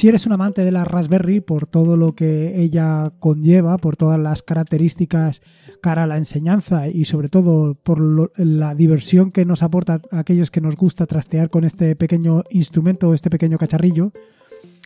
Si 0.00 0.08
eres 0.08 0.24
un 0.24 0.32
amante 0.32 0.64
de 0.64 0.70
la 0.70 0.86
Raspberry 0.86 1.42
por 1.42 1.66
todo 1.66 1.98
lo 1.98 2.14
que 2.14 2.58
ella 2.58 3.12
conlleva, 3.18 3.76
por 3.76 3.96
todas 3.96 4.18
las 4.18 4.42
características 4.42 5.42
cara 5.82 6.04
a 6.04 6.06
la 6.06 6.16
enseñanza 6.16 6.88
y 6.88 7.04
sobre 7.04 7.28
todo 7.28 7.74
por 7.74 8.00
la 8.38 8.74
diversión 8.74 9.30
que 9.30 9.44
nos 9.44 9.62
aporta 9.62 10.00
a 10.10 10.20
aquellos 10.20 10.50
que 10.50 10.62
nos 10.62 10.76
gusta 10.76 11.04
trastear 11.04 11.50
con 11.50 11.64
este 11.64 11.96
pequeño 11.96 12.44
instrumento, 12.48 13.12
este 13.12 13.28
pequeño 13.28 13.58
cacharrillo, 13.58 14.12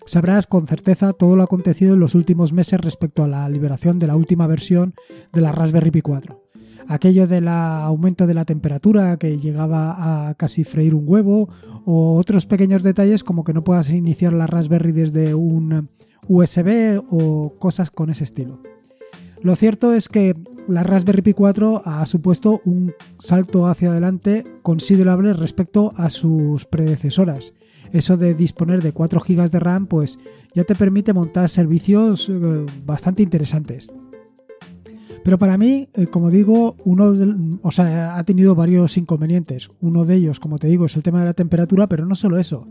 sabrás 0.05 0.49
con 0.49 0.67
certeza 0.67 1.13
todo 1.13 1.37
lo 1.37 1.45
acontecido 1.45 1.95
en 1.95 2.01
los 2.01 2.17
últimos 2.17 2.53
meses 2.53 2.81
respecto 2.81 3.23
a 3.23 3.29
la 3.29 3.49
liberación 3.49 4.01
de 4.01 4.09
la 4.09 4.17
última 4.17 4.49
versión 4.49 4.95
de 5.33 5.43
la 5.43 5.53
Raspberry 5.53 5.93
Pi 5.93 6.01
4 6.01 6.44
aquello 6.89 7.27
del 7.27 7.49
aumento 7.49 8.27
de 8.27 8.35
la 8.35 8.45
temperatura 8.45 9.17
que 9.17 9.39
llegaba 9.39 10.29
a 10.29 10.35
casi 10.35 10.65
freír 10.65 10.95
un 10.95 11.05
huevo 11.07 11.49
o 11.85 12.17
otros 12.17 12.47
pequeños 12.47 12.83
detalles 12.83 13.25
como 13.25 13.45
que 13.45 13.53
no 13.53 13.65
puedas 13.65 13.91
iniciar 13.91 14.33
la 14.33 14.47
Raspberry 14.47 14.93
desde 14.93 15.35
un 15.35 15.89
USB 16.29 17.03
o 17.11 17.55
cosas 17.59 17.91
con 17.91 18.11
ese 18.11 18.25
estilo. 18.25 18.61
Lo 19.43 19.57
cierto 19.57 19.93
es 19.93 20.09
que 20.09 20.35
la 20.69 20.83
Raspberry 20.83 21.21
Pi 21.21 21.35
4 21.35 21.83
ha 21.85 22.07
supuesto 22.07 22.63
un 22.65 22.95
salto 23.19 23.67
hacia 23.67 23.91
adelante 23.91 24.45
considerable 24.63 25.35
respecto 25.35 25.93
a 25.97 26.09
sus 26.09 26.65
predecesoras. 26.65 27.53
Eso 27.93 28.17
de 28.17 28.35
disponer 28.35 28.83
de 28.83 28.93
4 28.93 29.21
GB 29.21 29.51
de 29.51 29.61
RAM 29.61 29.87
pues 29.87 30.19
ya 30.55 30.65
te 30.65 30.75
permite 30.75 31.13
montar 31.13 31.51
servicios 31.51 32.31
eh, 32.31 32.67
bastante 32.87 33.23
interesantes. 33.23 33.89
Pero 35.25 35.39
para 35.39 35.57
mí, 35.57 35.89
eh, 35.95 36.07
como 36.07 36.31
digo, 36.31 36.77
uno 36.85 37.59
o 37.63 37.73
sea, 37.73 38.19
ha 38.19 38.25
tenido 38.25 38.55
varios 38.55 38.99
inconvenientes. 38.99 39.71
Uno 39.81 40.05
de 40.05 40.17
ellos, 40.17 40.39
como 40.39 40.59
te 40.59 40.69
digo, 40.69 40.85
es 40.85 40.97
el 40.97 41.03
tema 41.03 41.21
de 41.21 41.25
la 41.25 41.33
temperatura, 41.33 41.89
pero 41.89 42.05
no 42.05 42.15
solo 42.15 42.39
eso. 42.39 42.69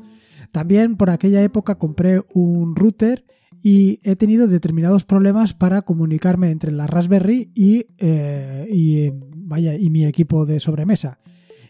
También 0.52 0.96
por 0.96 1.10
aquella 1.10 1.42
época 1.42 1.76
compré 1.76 2.22
un 2.36 2.76
router 2.76 3.26
y 3.64 4.00
he 4.04 4.16
tenido 4.16 4.48
determinados 4.48 5.04
problemas 5.04 5.56
para 5.56 5.82
comunicarme 5.82 6.52
entre 6.52 6.72
la 6.72 6.86
Raspberry 6.86 7.52
y, 7.56 7.88
eh, 7.98 9.12
vaya, 9.36 9.76
y 9.76 9.90
mi 9.90 10.06
equipo 10.06 10.46
de 10.46 10.60
sobremesa. 10.60 11.18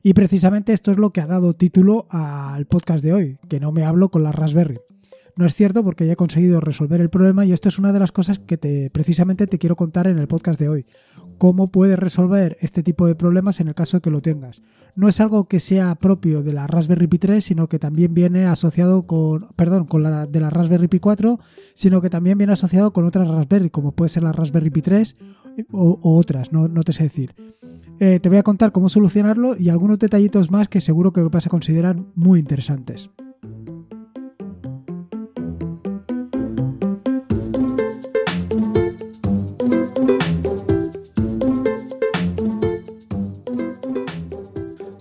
Y 0.03 0.13
precisamente 0.13 0.73
esto 0.73 0.91
es 0.91 0.97
lo 0.97 1.13
que 1.13 1.21
ha 1.21 1.27
dado 1.27 1.53
título 1.53 2.07
al 2.09 2.65
podcast 2.65 3.05
de 3.05 3.13
hoy, 3.13 3.37
que 3.47 3.61
no 3.61 3.71
me 3.71 3.85
hablo 3.85 4.09
con 4.09 4.23
la 4.23 4.33
Raspberry. 4.33 4.79
No 5.35 5.47
es 5.47 5.55
cierto 5.55 5.83
porque 5.83 6.05
ya 6.05 6.13
he 6.13 6.15
conseguido 6.15 6.61
resolver 6.61 7.01
el 7.01 7.09
problema 7.09 7.43
y 7.43 7.53
esto 7.53 7.67
es 7.67 7.79
una 7.79 7.91
de 7.91 7.99
las 7.99 8.11
cosas 8.11 8.37
que 8.37 8.57
te, 8.57 8.91
precisamente 8.91 9.47
te 9.47 9.57
quiero 9.57 9.75
contar 9.75 10.05
en 10.05 10.19
el 10.19 10.27
podcast 10.27 10.59
de 10.59 10.69
hoy. 10.69 10.85
Cómo 11.39 11.71
puedes 11.71 11.97
resolver 11.97 12.55
este 12.61 12.83
tipo 12.83 13.07
de 13.07 13.15
problemas 13.15 13.59
en 13.59 13.67
el 13.67 13.73
caso 13.73 13.97
de 13.97 14.01
que 14.01 14.11
lo 14.11 14.21
tengas. 14.21 14.61
No 14.95 15.09
es 15.09 15.19
algo 15.19 15.47
que 15.47 15.59
sea 15.59 15.95
propio 15.95 16.43
de 16.43 16.53
la 16.53 16.67
Raspberry 16.67 17.07
Pi 17.07 17.17
3, 17.17 17.43
sino 17.43 17.67
que 17.67 17.79
también 17.79 18.13
viene 18.13 18.45
asociado 18.45 19.07
con, 19.07 19.47
perdón, 19.55 19.85
con 19.85 20.03
la 20.03 20.27
de 20.27 20.39
la 20.39 20.51
Raspberry 20.51 20.87
Pi 20.87 20.99
4, 20.99 21.39
sino 21.73 21.99
que 21.99 22.11
también 22.11 22.37
viene 22.37 22.53
asociado 22.53 22.93
con 22.93 23.05
otras 23.05 23.27
Raspberry, 23.27 23.71
como 23.71 23.93
puede 23.93 24.09
ser 24.09 24.21
la 24.21 24.33
Raspberry 24.33 24.69
Pi 24.69 24.83
3 24.83 25.15
o, 25.71 26.17
otras, 26.17 26.51
no, 26.51 26.67
no, 26.67 26.83
te 26.83 26.93
sé 26.93 27.03
decir. 27.03 27.33
Eh, 27.99 28.19
te 28.19 28.29
voy 28.29 28.37
a 28.37 28.43
contar 28.43 28.71
cómo 28.71 28.87
solucionarlo 28.87 29.55
y 29.57 29.69
algunos 29.69 29.97
detallitos 29.97 30.51
más 30.51 30.67
que 30.67 30.79
seguro 30.79 31.11
que 31.11 31.23
vas 31.23 31.47
a 31.47 31.49
considerar 31.49 31.97
muy 32.13 32.39
interesantes. 32.39 33.09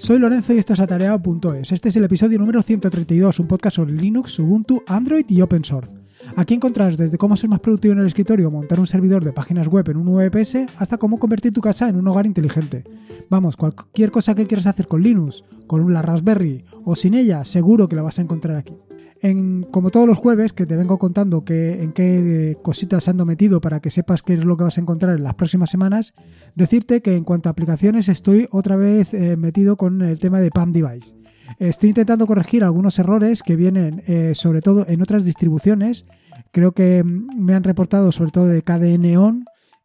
Soy 0.02 0.18
Lorenzo 0.18 0.52
y 0.52 0.58
esto 0.58 0.72
es 0.72 0.80
atareado.es. 0.80 1.70
Este 1.70 1.88
es 1.88 1.94
el 1.94 2.02
episodio 2.02 2.36
número 2.36 2.60
132, 2.60 3.38
un 3.38 3.46
podcast 3.46 3.76
sobre 3.76 3.92
Linux, 3.92 4.36
Ubuntu, 4.40 4.82
Android 4.88 5.24
y 5.28 5.40
Open 5.42 5.64
Source. 5.64 5.92
Aquí 6.34 6.54
encontrarás 6.54 6.98
desde 6.98 7.18
cómo 7.18 7.36
ser 7.36 7.48
más 7.50 7.60
productivo 7.60 7.94
en 7.94 8.00
el 8.00 8.08
escritorio 8.08 8.50
montar 8.50 8.80
un 8.80 8.88
servidor 8.88 9.24
de 9.24 9.32
páginas 9.32 9.68
web 9.68 9.88
en 9.88 9.98
un 9.98 10.12
VPS 10.12 10.66
hasta 10.76 10.98
cómo 10.98 11.20
convertir 11.20 11.52
tu 11.52 11.60
casa 11.60 11.88
en 11.88 11.94
un 11.94 12.08
hogar 12.08 12.26
inteligente. 12.26 12.82
Vamos, 13.30 13.56
cualquier 13.56 14.10
cosa 14.10 14.34
que 14.34 14.48
quieras 14.48 14.66
hacer 14.66 14.88
con 14.88 15.04
Linux, 15.04 15.44
con 15.68 15.92
la 15.92 16.02
Raspberry 16.02 16.64
o 16.84 16.96
sin 16.96 17.14
ella, 17.14 17.44
seguro 17.44 17.88
que 17.88 17.94
la 17.94 18.02
vas 18.02 18.18
a 18.18 18.22
encontrar 18.22 18.56
aquí 18.56 18.74
como 19.70 19.90
todos 19.90 20.06
los 20.06 20.18
jueves, 20.18 20.52
que 20.52 20.66
te 20.66 20.76
vengo 20.76 20.98
contando 20.98 21.44
que, 21.44 21.82
en 21.82 21.92
qué 21.92 22.58
cositas 22.62 23.06
ando 23.06 23.24
metido 23.24 23.60
para 23.60 23.80
que 23.80 23.90
sepas 23.90 24.20
qué 24.22 24.34
es 24.34 24.44
lo 24.44 24.56
que 24.56 24.64
vas 24.64 24.78
a 24.78 24.80
encontrar 24.80 25.16
en 25.16 25.22
las 25.22 25.34
próximas 25.34 25.70
semanas, 25.70 26.12
decirte 26.56 27.02
que 27.02 27.14
en 27.14 27.22
cuanto 27.22 27.48
a 27.48 27.52
aplicaciones 27.52 28.08
estoy 28.08 28.48
otra 28.50 28.74
vez 28.74 29.14
eh, 29.14 29.36
metido 29.36 29.76
con 29.76 30.02
el 30.02 30.18
tema 30.18 30.40
de 30.40 30.50
PAM 30.50 30.72
Device. 30.72 31.14
Estoy 31.58 31.90
intentando 31.90 32.26
corregir 32.26 32.64
algunos 32.64 32.98
errores 32.98 33.42
que 33.42 33.54
vienen 33.54 34.02
eh, 34.06 34.32
sobre 34.34 34.60
todo 34.60 34.86
en 34.88 35.02
otras 35.02 35.24
distribuciones. 35.24 36.04
Creo 36.50 36.72
que 36.72 37.04
mm, 37.04 37.38
me 37.38 37.54
han 37.54 37.62
reportado 37.62 38.10
sobre 38.10 38.32
todo 38.32 38.48
de 38.48 38.62
KDN 38.62 39.16
On 39.16 39.44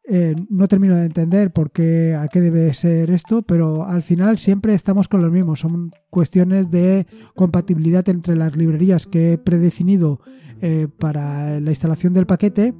eh, 0.10 0.36
no 0.50 0.68
termino 0.70 0.96
de 0.96 1.06
entender 1.06 1.52
por 1.52 1.72
qué, 1.72 2.16
a 2.16 2.30
qué 2.30 2.40
debe 2.40 2.74
ser 2.74 3.12
esto, 3.12 3.42
pero 3.42 3.86
al 3.86 4.02
final 4.02 4.38
siempre 4.38 4.74
estamos 4.74 5.10
con 5.10 5.22
los 5.22 5.32
mismos. 5.32 5.60
Son 5.60 5.92
cuestiones 6.10 6.72
de 6.72 7.08
compatibilidad 7.36 8.08
entre 8.08 8.36
las 8.36 8.56
librerías 8.56 9.06
que 9.06 9.34
he 9.34 9.38
predefinido 9.38 10.22
eh, 10.62 10.88
para 10.98 11.60
la 11.60 11.70
instalación 11.70 12.14
del 12.14 12.26
paquete 12.26 12.74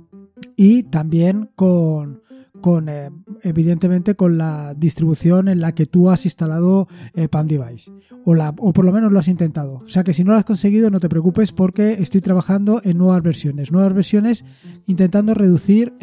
y 0.56 0.84
también 0.84 1.50
con, 1.56 2.22
con 2.62 2.88
eh, 2.88 3.12
evidentemente 3.44 4.16
con 4.16 4.38
la 4.38 4.74
distribución 4.74 5.50
en 5.50 5.60
la 5.60 5.76
que 5.76 5.86
tú 5.86 6.10
has 6.10 6.24
instalado 6.24 6.88
eh, 7.14 7.28
Device 7.46 7.92
o, 8.24 8.36
la, 8.36 8.54
o 8.58 8.72
por 8.72 8.86
lo 8.86 8.94
menos 8.94 9.12
lo 9.12 9.20
has 9.20 9.28
intentado. 9.28 9.82
O 9.86 9.90
sea 9.90 10.04
que 10.04 10.14
si 10.14 10.24
no 10.24 10.32
lo 10.32 10.38
has 10.38 10.46
conseguido 10.46 10.90
no 10.90 11.02
te 11.02 11.10
preocupes 11.10 11.52
porque 11.52 11.94
estoy 11.94 12.22
trabajando 12.22 12.82
en 12.86 12.98
nuevas 12.98 13.22
versiones, 13.22 13.72
nuevas 13.72 13.94
versiones 13.94 14.46
intentando 14.86 15.34
reducir 15.34 15.94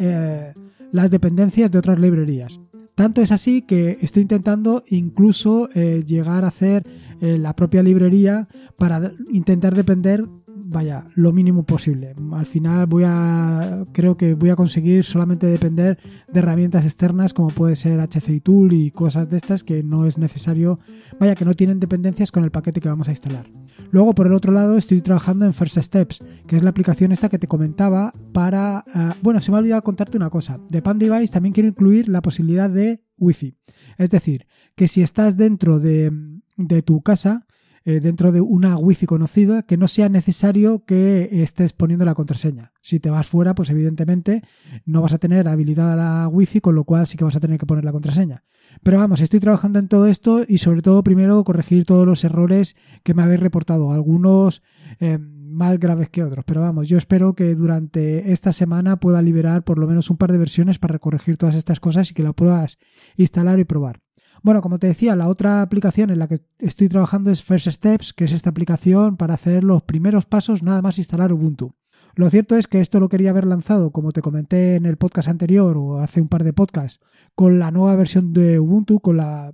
las 0.91 1.11
dependencias 1.11 1.71
de 1.71 1.79
otras 1.79 1.99
librerías. 1.99 2.59
Tanto 2.95 3.21
es 3.21 3.31
así 3.31 3.61
que 3.61 3.97
estoy 4.01 4.21
intentando 4.21 4.83
incluso 4.87 5.67
eh, 5.75 6.03
llegar 6.07 6.45
a 6.45 6.47
hacer 6.47 6.87
eh, 7.19 7.37
la 7.37 7.53
propia 7.53 7.83
librería 7.83 8.47
para 8.77 9.11
intentar 9.29 9.75
depender 9.75 10.23
vaya, 10.67 11.07
lo 11.13 11.31
mínimo 11.31 11.63
posible. 11.63 12.15
Al 12.33 12.45
final 12.45 12.87
voy 12.87 13.03
a, 13.05 13.85
creo 13.91 14.17
que 14.17 14.33
voy 14.33 14.49
a 14.49 14.55
conseguir 14.55 15.03
solamente 15.03 15.45
depender 15.45 15.99
de 16.31 16.39
herramientas 16.39 16.85
externas 16.85 17.33
como 17.33 17.49
puede 17.49 17.75
ser 17.75 17.99
HCI 17.99 18.39
Tool 18.41 18.73
y 18.73 18.91
cosas 18.91 19.29
de 19.29 19.37
estas 19.37 19.63
que 19.63 19.83
no 19.83 20.05
es 20.05 20.17
necesario, 20.17 20.79
vaya, 21.19 21.35
que 21.35 21.45
no 21.45 21.53
tienen 21.53 21.79
dependencias 21.79 22.31
con 22.31 22.43
el 22.43 22.51
paquete 22.51 22.81
que 22.81 22.89
vamos 22.89 23.07
a 23.07 23.11
instalar. 23.11 23.45
Luego, 23.91 24.15
por 24.15 24.25
el 24.25 24.33
otro 24.33 24.51
lado, 24.51 24.77
estoy 24.77 25.01
trabajando 25.01 25.45
en 25.45 25.53
First 25.53 25.77
Steps, 25.77 26.23
que 26.47 26.57
es 26.57 26.63
la 26.63 26.71
aplicación 26.71 27.11
esta 27.11 27.29
que 27.29 27.39
te 27.39 27.47
comentaba 27.47 28.13
para, 28.33 28.83
eh, 28.93 29.11
bueno, 29.21 29.41
se 29.41 29.51
me 29.51 29.57
ha 29.57 29.59
olvidado 29.59 29.83
contarte 29.83 30.17
una 30.17 30.29
cosa. 30.29 30.59
De 30.69 30.81
Pan 30.81 30.97
Device 30.97 31.33
también 31.33 31.53
quiero 31.53 31.69
incluir 31.69 32.09
la 32.09 32.21
posibilidad 32.21 32.69
de 32.69 33.03
Wi-Fi. 33.19 33.55
Es 33.97 34.09
decir, 34.09 34.47
que 34.75 34.87
si 34.87 35.03
estás 35.03 35.37
dentro 35.37 35.79
de, 35.79 36.11
de 36.57 36.81
tu 36.81 37.01
casa, 37.01 37.44
eh, 37.87 37.99
dentro 37.99 38.31
de 38.31 38.41
una 38.41 38.77
wifi 38.77 39.05
conocida 39.05 39.61
que 39.61 39.77
no 39.77 39.87
sea 39.87 40.09
necesario 40.09 40.83
que 40.85 41.43
estés 41.43 41.73
poniendo 41.73 42.03
la 42.03 42.15
contraseña. 42.15 42.71
Si 42.81 42.99
te 42.99 43.11
vas 43.11 43.27
fuera, 43.27 43.53
pues 43.53 43.69
evidentemente 43.69 44.41
no 44.85 45.03
vas 45.03 45.13
a 45.13 45.19
tener 45.19 45.47
habilitada 45.47 45.95
la 45.95 46.27
wifi, 46.27 46.61
con 46.61 46.73
lo 46.73 46.83
cual 46.83 47.05
sí 47.05 47.15
que 47.15 47.23
vas 47.23 47.35
a 47.35 47.39
tener 47.39 47.59
que 47.59 47.67
poner 47.67 47.85
la 47.85 47.91
contraseña. 47.91 48.43
Pero 48.81 48.97
vamos, 48.97 49.21
estoy 49.21 49.39
trabajando 49.39 49.77
en 49.77 49.87
todo 49.87 50.07
esto 50.07 50.43
y 50.47 50.57
sobre 50.57 50.81
todo 50.81 51.03
primero 51.03 51.43
corregir 51.43 51.85
todos 51.85 52.07
los 52.07 52.23
errores 52.23 52.75
que 53.03 53.13
me 53.13 53.21
habéis 53.21 53.39
reportado, 53.39 53.91
algunos 53.91 54.63
eh, 54.99 55.19
más 55.19 55.77
graves 55.79 56.09
que 56.09 56.23
otros. 56.23 56.43
Pero 56.45 56.61
vamos, 56.61 56.89
yo 56.89 56.97
espero 56.97 57.35
que 57.35 57.53
durante 57.53 58.31
esta 58.31 58.51
semana 58.51 58.99
pueda 58.99 59.21
liberar 59.21 59.63
por 59.63 59.77
lo 59.77 59.87
menos 59.87 60.09
un 60.09 60.17
par 60.17 60.31
de 60.31 60.39
versiones 60.39 60.79
para 60.79 60.97
corregir 60.97 61.37
todas 61.37 61.53
estas 61.53 61.79
cosas 61.79 62.09
y 62.09 62.13
que 62.15 62.23
la 62.23 62.33
puedas 62.33 62.77
instalar 63.15 63.59
y 63.59 63.63
probar. 63.63 64.04
Bueno, 64.45 64.61
como 64.61 64.77
te 64.77 64.85
decía, 64.85 65.15
la 65.15 65.27
otra 65.27 65.63
aplicación 65.63 66.11
en 66.11 66.19
la 66.19 66.27
que 66.27 66.37
estoy 66.59 66.87
trabajando 66.87 67.31
es 67.31 67.43
First 67.43 67.67
Steps, 67.67 68.13
que 68.13 68.25
es 68.25 68.31
esta 68.31 68.51
aplicación 68.51 69.17
para 69.17 69.33
hacer 69.33 69.63
los 69.63 69.81
primeros 69.81 70.27
pasos 70.27 70.61
nada 70.61 70.83
más 70.83 70.99
instalar 70.99 71.33
Ubuntu. 71.33 71.73
Lo 72.13 72.29
cierto 72.29 72.55
es 72.55 72.67
que 72.67 72.79
esto 72.79 72.99
lo 72.99 73.09
quería 73.09 73.31
haber 73.31 73.47
lanzado, 73.47 73.89
como 73.89 74.11
te 74.11 74.21
comenté 74.21 74.75
en 74.75 74.85
el 74.85 74.97
podcast 74.97 75.29
anterior 75.29 75.75
o 75.77 75.97
hace 75.97 76.21
un 76.21 76.27
par 76.27 76.43
de 76.43 76.53
podcasts, 76.53 76.99
con 77.33 77.57
la 77.57 77.71
nueva 77.71 77.95
versión 77.95 78.33
de 78.33 78.59
Ubuntu, 78.59 78.99
con 78.99 79.17
la 79.17 79.51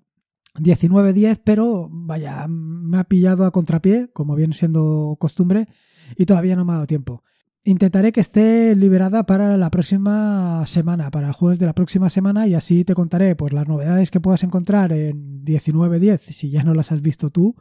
19.10, 0.56 1.40
pero 1.42 1.88
vaya, 1.90 2.46
me 2.50 2.98
ha 2.98 3.06
pillado 3.06 3.46
a 3.46 3.52
contrapié, 3.52 4.10
como 4.12 4.36
viene 4.36 4.56
siendo 4.56 5.16
costumbre, 5.22 5.70
y 6.18 6.26
todavía 6.26 6.58
no 6.58 6.66
me 6.66 6.74
ha 6.74 6.76
dado 6.76 6.88
tiempo. 6.88 7.24
Intentaré 7.64 8.12
que 8.12 8.22
esté 8.22 8.76
liberada 8.76 9.28
para 9.28 9.56
la 9.56 9.70
próxima 9.70 10.66
semana, 10.66 11.12
para 11.12 11.28
el 11.28 11.34
jueves 11.34 11.60
de 11.60 11.68
la 11.68 11.76
próxima 11.76 12.10
semana, 12.10 12.48
y 12.48 12.56
así 12.56 12.84
te 12.84 12.96
contaré 12.96 13.36
pues, 13.36 13.54
las 13.54 13.68
novedades 13.68 14.10
que 14.10 14.20
puedas 14.20 14.44
encontrar 14.44 14.92
en 14.92 15.46
19.10, 15.46 16.20
si 16.32 16.50
ya 16.50 16.64
no 16.64 16.74
las 16.74 16.92
has 16.92 17.04
visto 17.04 17.30
tú, 17.30 17.56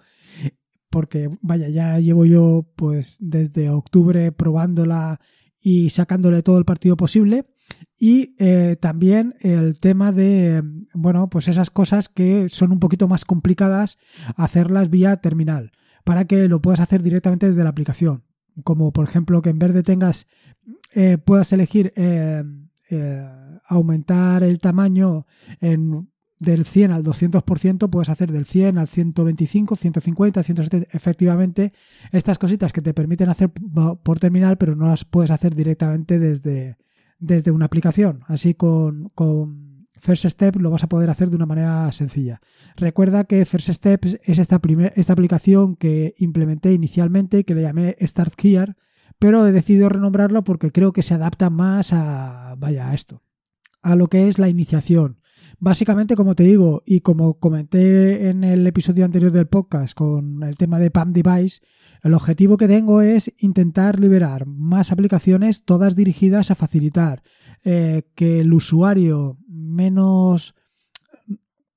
porque 0.89 1.29
vaya, 1.43 1.69
ya 1.69 1.99
llevo 2.01 2.25
yo 2.25 2.67
pues 2.77 3.19
desde 3.21 3.69
octubre 3.69 4.33
probándola 4.33 5.21
y 5.61 5.91
sacándole 5.91 6.43
todo 6.43 6.57
el 6.57 6.65
partido 6.65 6.97
posible. 6.97 7.45
Y 7.99 8.35
eh, 8.39 8.77
también 8.81 9.35
el 9.41 9.79
tema 9.79 10.13
de, 10.13 10.63
bueno, 10.95 11.29
pues 11.29 11.47
esas 11.47 11.69
cosas 11.69 12.09
que 12.09 12.49
son 12.49 12.73
un 12.73 12.81
poquito 12.81 13.07
más 13.07 13.27
complicadas 13.27 13.99
hacerlas 14.35 14.89
vía 14.89 15.19
terminal, 15.19 15.73
para 16.05 16.25
que 16.25 16.49
lo 16.49 16.63
puedas 16.63 16.81
hacer 16.81 17.03
directamente 17.03 17.47
desde 17.47 17.65
la 17.65 17.71
aplicación 17.71 18.30
como 18.63 18.93
por 18.93 19.09
ejemplo 19.09 19.43
que 19.43 19.51
en 19.51 19.59
vez 19.59 19.73
de 19.73 19.83
tengas, 19.83 20.27
eh, 20.95 21.19
puedas 21.19 21.53
elegir 21.53 21.93
eh, 21.97 22.43
aumentar 23.67 24.43
el 24.43 24.59
tamaño 24.59 25.27
en, 25.61 26.11
del 26.39 26.65
100 26.65 26.93
al 26.93 27.05
200%, 27.05 27.91
puedes 27.91 28.09
hacer 28.09 28.33
del 28.33 28.47
100 28.47 28.79
al 28.79 28.89
125, 28.89 29.77
150, 29.77 30.43
170. 30.43 30.89
Efectivamente, 30.97 31.73
estas 32.13 32.39
cositas 32.39 32.73
que 32.73 32.81
te 32.81 32.95
permiten 32.95 33.29
hacer 33.29 33.51
por 34.03 34.19
terminal, 34.19 34.57
pero 34.57 34.75
no 34.75 34.89
las 34.89 35.05
puedes 35.05 35.31
hacer 35.31 35.55
directamente 35.55 36.19
desde, 36.19 36.77
desde 37.19 37.51
una 37.51 37.67
aplicación. 37.67 38.25
Así 38.27 38.55
con 38.55 39.11
First 40.01 40.25
Step 40.27 40.57
lo 40.57 40.71
vas 40.71 40.83
a 40.83 40.89
poder 40.89 41.11
hacer 41.11 41.31
de 41.31 41.37
una 41.37 41.47
manera 41.47 41.91
sencilla. 41.93 42.41
Recuerda 42.77 43.25
que 43.25 43.45
First 43.45 43.69
Step 43.71 44.07
es 44.25 44.39
esta, 44.39 44.59
primer, 44.59 44.93
esta 44.97 45.13
aplicación 45.13 45.77
que 45.77 46.15
implementé 46.19 46.73
inicialmente 46.73 47.45
que 47.45 47.55
le 47.55 47.63
llamé 47.63 47.97
Start 48.01 48.35
Here, 48.43 48.75
pero 49.19 49.47
he 49.47 49.53
decidido 49.53 49.89
renombrarlo 49.89 50.43
porque 50.43 50.73
creo 50.73 50.93
que 50.93 51.03
se 51.03 51.15
adapta 51.15 51.51
más 51.51 51.93
a, 51.93 52.55
vaya, 52.59 52.89
a 52.89 52.95
esto, 52.95 53.23
a 53.83 53.95
lo 53.95 54.09
que 54.09 54.29
es 54.29 54.39
la 54.39 54.49
iniciación. 54.49 55.20
Básicamente, 55.59 56.17
como 56.17 56.35
te 56.35 56.45
digo, 56.45 56.83
y 56.87 57.01
como 57.01 57.39
comenté 57.39 58.29
en 58.29 58.45
el 58.45 58.67
episodio 58.67 59.05
anterior 59.05 59.33
del 59.33 59.47
podcast 59.47 59.95
con 59.95 60.43
el 60.43 60.57
tema 60.57 60.79
de 60.79 60.91
PAM 60.91 61.13
Device, 61.13 61.61
el 62.03 62.15
objetivo 62.15 62.57
que 62.57 62.69
tengo 62.69 63.03
es 63.03 63.33
intentar 63.39 64.01
liberar 64.01 64.47
más 64.47 64.93
aplicaciones, 64.93 65.65
todas 65.65 65.97
dirigidas 65.97 66.51
a 66.51 66.55
facilitar 66.55 67.23
eh, 67.65 68.05
que 68.15 68.41
el 68.41 68.53
usuario 68.53 69.39
menos 69.49 70.55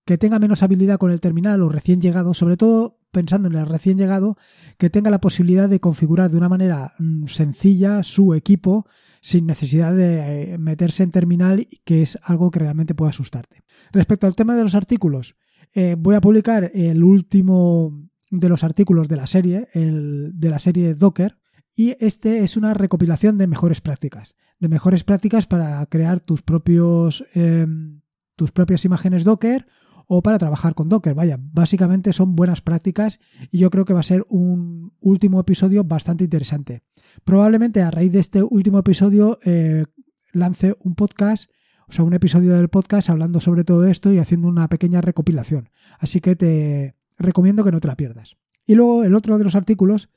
que 0.06 0.18
tenga 0.18 0.40
menos 0.40 0.64
habilidad 0.64 0.98
con 0.98 1.12
el 1.12 1.22
terminal 1.22 1.62
o 1.62 1.70
recién 1.70 2.02
llegado, 2.02 2.34
sobre 2.34 2.58
todo 2.58 3.00
pensando 3.12 3.48
en 3.48 3.56
el 3.56 3.68
recién 3.68 3.98
llegado, 3.98 4.38
que 4.78 4.90
tenga 4.90 5.12
la 5.12 5.22
posibilidad 5.22 5.70
de 5.70 5.80
configurar 5.80 6.30
de 6.30 6.38
una 6.38 6.50
manera 6.50 6.94
mm, 7.00 7.28
sencilla 7.28 8.04
su 8.04 8.34
equipo 8.34 8.86
sin 9.24 9.46
necesidad 9.46 9.96
de 9.96 10.54
eh, 10.54 10.58
meterse 10.58 11.02
en 11.02 11.12
terminal, 11.12 11.66
que 11.86 12.02
es 12.02 12.20
algo 12.24 12.52
que 12.52 12.60
realmente 12.60 12.94
puede 12.94 13.12
asustarte. 13.12 13.64
Respecto 13.94 14.28
al 14.28 14.36
tema 14.36 14.54
de 14.58 14.64
los 14.64 14.76
artículos, 14.76 15.38
eh, 15.74 15.96
voy 15.98 16.16
a 16.16 16.22
publicar 16.22 16.70
el 16.74 17.02
último 17.02 18.10
de 18.30 18.50
los 18.50 18.66
artículos 18.66 19.08
de 19.08 19.16
la 19.16 19.26
serie, 19.26 19.70
el 19.74 20.32
de 20.38 20.50
la 20.50 20.60
serie 20.60 20.94
Docker, 20.94 21.40
y 21.74 21.96
este 22.06 22.40
es 22.40 22.58
una 22.58 22.74
recopilación 22.74 23.38
de 23.38 23.48
mejores 23.48 23.80
prácticas, 23.80 24.36
de 24.60 24.68
mejores 24.68 25.06
prácticas 25.06 25.48
para 25.48 25.86
crear 25.86 26.20
tus 26.20 26.42
propios 26.42 27.24
em, 27.34 28.02
tus 28.36 28.52
propias 28.52 28.84
imágenes 28.84 29.24
Docker 29.24 29.68
o 30.16 30.22
para 30.22 30.38
trabajar 30.38 30.76
con 30.76 30.90
Docker. 30.90 31.16
Vaya, 31.16 31.40
básicamente 31.42 32.14
son 32.14 32.36
buenas 32.36 32.62
prácticas 32.62 33.20
y 33.50 33.58
yo 33.58 33.72
creo 33.72 33.84
que 33.84 33.94
va 33.94 34.02
a 34.02 34.04
ser 34.04 34.24
un 34.30 34.94
último 35.02 35.40
episodio 35.40 35.84
bastante 35.84 36.24
interesante. 36.24 36.84
Probablemente 37.24 37.82
a 37.82 37.90
raíz 37.90 38.12
de 38.12 38.20
este 38.20 38.44
último 38.44 38.78
episodio 38.80 39.40
eh, 39.44 39.86
lance 40.32 40.76
un 40.84 40.94
podcast 40.94 41.50
o 41.88 41.92
sea, 41.92 42.06
un 42.06 42.14
episodio 42.14 42.56
del 42.56 42.70
podcast 42.70 43.10
hablando 43.10 43.40
sobre 43.40 43.64
todo 43.64 43.86
esto 43.86 44.14
y 44.14 44.20
haciendo 44.20 44.48
una 44.48 44.68
pequeña 44.68 45.02
recopilación. 45.02 45.70
Así 46.00 46.22
que 46.22 46.36
te 46.36 46.96
recomiendo 47.18 47.64
que 47.64 47.72
no 47.72 47.80
te 47.80 47.88
la 47.88 47.98
pierdas. 47.98 48.38
Y 48.66 48.76
luego 48.76 49.04
el 49.04 49.16
otro 49.16 49.38
de 49.38 49.44
los 49.44 49.56
artículos 49.56 50.10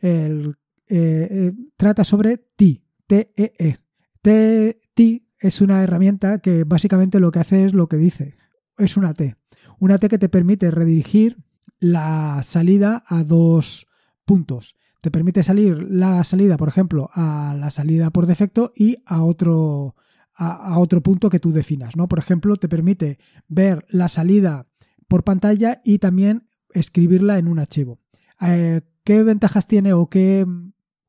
eh, 0.00 0.52
eh, 0.88 1.52
trata 1.76 2.04
sobre 2.04 2.38
TI, 2.38 2.84
T-E-E. 3.06 3.78
T 4.22 5.24
es 5.38 5.60
una 5.60 5.82
herramienta 5.82 6.38
que 6.38 6.64
básicamente 6.64 7.20
lo 7.20 7.30
que 7.30 7.40
hace 7.40 7.64
es 7.64 7.74
lo 7.74 7.88
que 7.88 7.96
dice. 7.96 8.36
Es 8.78 8.96
una 8.96 9.12
T. 9.14 9.39
Una 9.80 9.96
T 9.98 10.10
que 10.10 10.18
te 10.18 10.28
permite 10.28 10.70
redirigir 10.70 11.38
la 11.78 12.42
salida 12.44 13.02
a 13.06 13.24
dos 13.24 13.86
puntos. 14.26 14.76
Te 15.00 15.10
permite 15.10 15.42
salir 15.42 15.86
la 15.90 16.22
salida, 16.22 16.58
por 16.58 16.68
ejemplo, 16.68 17.08
a 17.14 17.56
la 17.58 17.70
salida 17.70 18.10
por 18.10 18.26
defecto 18.26 18.72
y 18.76 18.98
a 19.06 19.22
otro, 19.22 19.96
a, 20.34 20.78
otro 20.78 21.02
punto 21.02 21.30
que 21.30 21.40
tú 21.40 21.50
definas, 21.50 21.96
¿no? 21.96 22.08
Por 22.08 22.18
ejemplo, 22.18 22.56
te 22.56 22.68
permite 22.68 23.18
ver 23.48 23.86
la 23.88 24.08
salida 24.08 24.66
por 25.08 25.24
pantalla 25.24 25.80
y 25.82 25.98
también 25.98 26.46
escribirla 26.74 27.38
en 27.38 27.48
un 27.48 27.58
archivo. 27.58 28.00
Eh, 28.42 28.82
¿Qué 29.02 29.22
ventajas 29.22 29.66
tiene 29.66 29.94
o 29.94 30.10
qué 30.10 30.46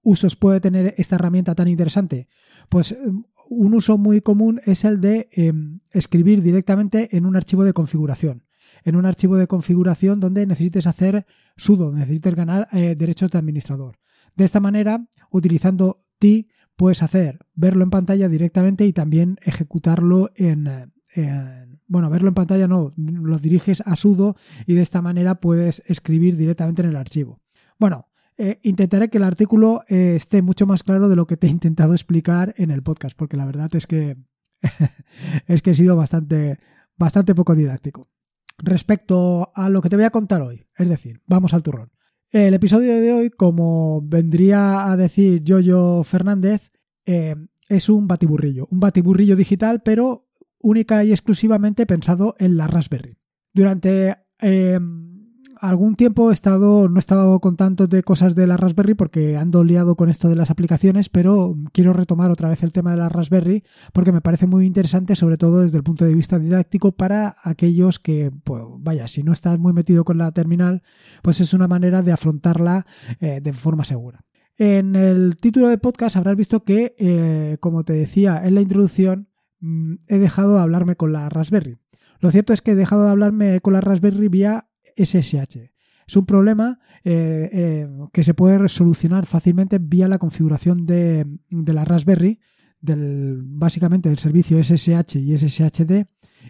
usos 0.02 0.38
puede 0.38 0.62
tener 0.62 0.96
esta 0.98 1.16
herramienta 1.16 1.56
tan 1.56 1.68
interesante? 1.68 2.30
Pues 2.70 2.94
em, 2.94 3.26
un 3.50 3.74
uso 3.74 3.98
muy 3.98 4.22
común 4.22 4.62
es 4.66 4.86
el 4.86 5.02
de 5.02 5.28
em, 5.34 5.82
escribir 5.92 6.42
directamente 6.42 7.18
en 7.18 7.26
un 7.26 7.36
archivo 7.36 7.66
de 7.66 7.74
configuración. 7.74 8.46
En 8.84 8.96
un 8.96 9.06
archivo 9.06 9.38
de 9.38 9.48
configuración 9.48 10.20
donde 10.20 10.46
necesites 10.46 10.88
hacer 10.88 11.26
sudo, 11.56 11.92
necesites 11.92 12.36
ganar 12.36 12.68
eh, 12.72 12.96
derechos 12.96 13.32
de 13.32 13.38
administrador. 13.38 13.98
De 14.36 14.46
esta 14.46 14.60
manera, 14.60 15.08
utilizando 15.30 15.98
ti, 16.20 16.48
puedes 16.76 17.04
hacer 17.04 17.40
verlo 17.54 17.84
en 17.84 17.90
pantalla 17.90 18.28
directamente 18.30 18.86
y 18.86 18.94
también 18.94 19.38
ejecutarlo 19.44 20.32
en, 20.36 20.94
bueno, 21.88 22.10
verlo 22.10 22.30
en 22.30 22.34
pantalla 22.34 22.68
no, 22.68 22.94
lo 22.96 23.38
diriges 23.38 23.82
a 23.86 23.96
sudo 23.96 24.36
y 24.66 24.76
de 24.76 24.82
esta 24.82 25.02
manera 25.02 25.36
puedes 25.36 25.84
escribir 25.88 26.38
directamente 26.38 26.82
en 26.82 26.90
el 26.90 26.96
archivo. 26.96 27.42
Bueno, 27.78 28.08
eh, 28.38 28.60
intentaré 28.64 29.10
que 29.10 29.18
el 29.18 29.24
artículo 29.24 29.84
eh, 29.88 30.16
esté 30.16 30.42
mucho 30.42 30.66
más 30.66 30.84
claro 30.84 31.10
de 31.10 31.16
lo 31.16 31.28
que 31.28 31.38
te 31.38 31.48
he 31.48 31.50
intentado 31.50 31.94
explicar 31.94 32.54
en 32.58 32.72
el 32.72 32.82
podcast, 32.82 33.16
porque 33.16 33.38
la 33.38 33.46
verdad 33.46 33.70
es 33.76 33.86
que 33.86 34.18
es 35.48 35.62
que 35.62 35.72
he 35.72 35.76
sido 35.76 35.96
bastante, 35.96 36.58
bastante 36.98 37.36
poco 37.36 37.56
didáctico. 37.56 38.10
Respecto 38.64 39.52
a 39.56 39.70
lo 39.70 39.82
que 39.82 39.90
te 39.90 39.96
voy 39.96 40.06
a 40.06 40.12
contar 40.12 40.42
hoy, 40.42 40.66
es 40.78 40.88
decir, 40.88 41.22
vamos 41.26 41.54
al 41.54 41.64
turrón. 41.64 41.92
El 42.30 42.54
episodio 42.54 42.94
de 42.94 43.12
hoy, 43.12 43.30
como 43.30 44.02
vendría 44.04 44.90
a 44.90 44.96
decir 44.96 45.44
Yoyo 45.44 46.04
Fernández, 46.04 46.72
eh, 47.06 47.36
es 47.68 47.90
un 47.90 48.08
batiburrillo, 48.08 48.68
un 48.70 48.80
batiburrillo 48.80 49.36
digital, 49.36 49.82
pero 49.84 50.30
única 50.60 51.04
y 51.04 51.12
exclusivamente 51.12 51.86
pensado 51.86 52.36
en 52.38 52.56
la 52.56 52.68
Raspberry. 52.68 53.18
Durante 53.52 54.16
eh, 54.40 54.80
algún 55.62 55.96
tiempo 55.96 56.32
he 56.32 56.34
estado, 56.34 56.90
no 56.90 56.96
he 56.98 57.00
estado 57.00 57.40
con 57.40 57.56
tanto 57.56 57.86
de 57.86 58.02
cosas 58.02 58.36
de 58.36 58.48
la 58.48 58.58
Raspberry 58.58 58.96
porque 58.96 59.38
ando 59.38 59.64
liado 59.64 59.96
con 59.96 60.10
esto 60.10 60.28
de 60.28 60.36
las 60.36 60.50
aplicaciones, 60.50 61.08
pero 61.08 61.56
quiero 61.72 61.94
retomar 61.94 62.32
otra 62.32 62.50
vez 62.50 62.64
el 62.64 62.72
tema 62.72 62.92
de 62.92 62.98
la 62.98 63.10
Raspberry 63.10 63.64
porque 63.94 64.12
me 64.12 64.22
parece 64.22 64.48
muy 64.48 64.66
interesante, 64.66 65.16
sobre 65.16 65.38
todo 65.38 65.62
desde 65.62 65.78
el 65.78 65.84
punto 65.84 66.04
de 66.04 66.16
vista 66.16 66.40
didáctico, 66.40 66.94
para 66.94 67.36
aquellos 67.44 68.00
que, 68.00 68.32
pues 68.44 68.64
vaya, 68.80 69.08
si 69.08 69.22
no 69.22 69.34
estás 69.34 69.60
muy 69.60 69.72
metido 69.72 70.04
con 70.04 70.18
la 70.18 70.32
terminal, 70.32 70.82
pues 71.22 71.40
es 71.40 71.54
una 71.54 71.68
manera 71.68 72.02
de 72.02 72.12
afrontarla 72.12 72.88
eh, 73.20 73.40
de 73.42 73.54
forma 73.54 73.86
segura. 73.86 74.26
En 74.58 74.96
el 74.96 75.38
título 75.38 75.70
del 75.70 75.80
podcast 75.80 76.16
habrás 76.16 76.36
visto 76.36 76.64
que, 76.64 76.96
eh, 76.98 77.58
como 77.60 77.84
te 77.84 77.94
decía 77.94 78.42
en 78.46 78.56
la 78.56 78.62
introducción, 78.62 79.30
mm, 79.60 79.94
he 80.08 80.18
dejado 80.18 80.56
de 80.56 80.62
hablarme 80.62 80.96
con 80.96 81.14
la 81.14 81.30
Raspberry. 81.30 81.78
Lo 82.20 82.32
cierto 82.32 82.54
es 82.54 82.62
que 82.62 82.72
he 82.72 82.76
dejado 82.76 83.06
de 83.06 83.12
hablarme 83.12 83.60
con 83.62 83.74
la 83.74 83.82
Raspberry 83.82 84.28
vía 84.28 84.68
SSH. 84.96 85.72
Es 86.08 86.16
un 86.16 86.26
problema 86.26 86.80
eh, 87.04 87.50
eh, 87.54 87.90
que 88.12 88.24
se 88.24 88.34
puede 88.34 88.68
solucionar 88.68 89.26
fácilmente 89.26 89.80
vía 89.80 90.08
la 90.08 90.20
configuración 90.20 90.86
de, 90.86 91.26
la 91.50 91.86
Raspberry, 91.86 92.40
básicamente 92.82 94.10
del 94.10 94.18
servicio 94.18 94.62
SSH 94.62 95.20
y 95.20 95.38
SSHD, 95.38 96.06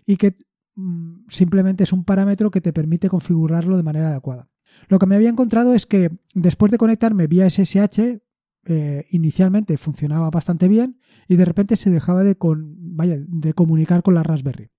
y 0.06 0.18
que 0.18 0.38
mm, 0.76 1.28
simplemente 1.30 1.84
es 1.84 1.94
un 1.94 2.06
parámetro 2.06 2.50
que 2.50 2.62
te 2.62 2.74
permite 2.74 3.10
configurarlo 3.10 3.78
de 3.78 3.84
manera 3.84 4.10
adecuada. 4.10 4.50
Lo 4.88 5.00
que 5.00 5.06
me 5.06 5.16
había 5.16 5.30
encontrado 5.30 5.74
es 5.74 5.86
que 5.86 6.10
después 6.34 6.72
de 6.72 6.78
conectarme 6.78 7.28
vía 7.28 7.50
SSH, 7.50 8.22
eh, 8.66 9.06
inicialmente 9.10 9.78
funcionaba 9.78 10.30
bastante 10.30 10.68
bien 10.68 11.00
y 11.28 11.36
de 11.36 11.46
repente 11.46 11.76
se 11.76 11.90
dejaba 11.90 12.24
de, 12.24 12.36
de 12.36 13.54
comunicar 13.54 14.04
con 14.04 14.14
la 14.14 14.24
Raspberry. 14.24 14.70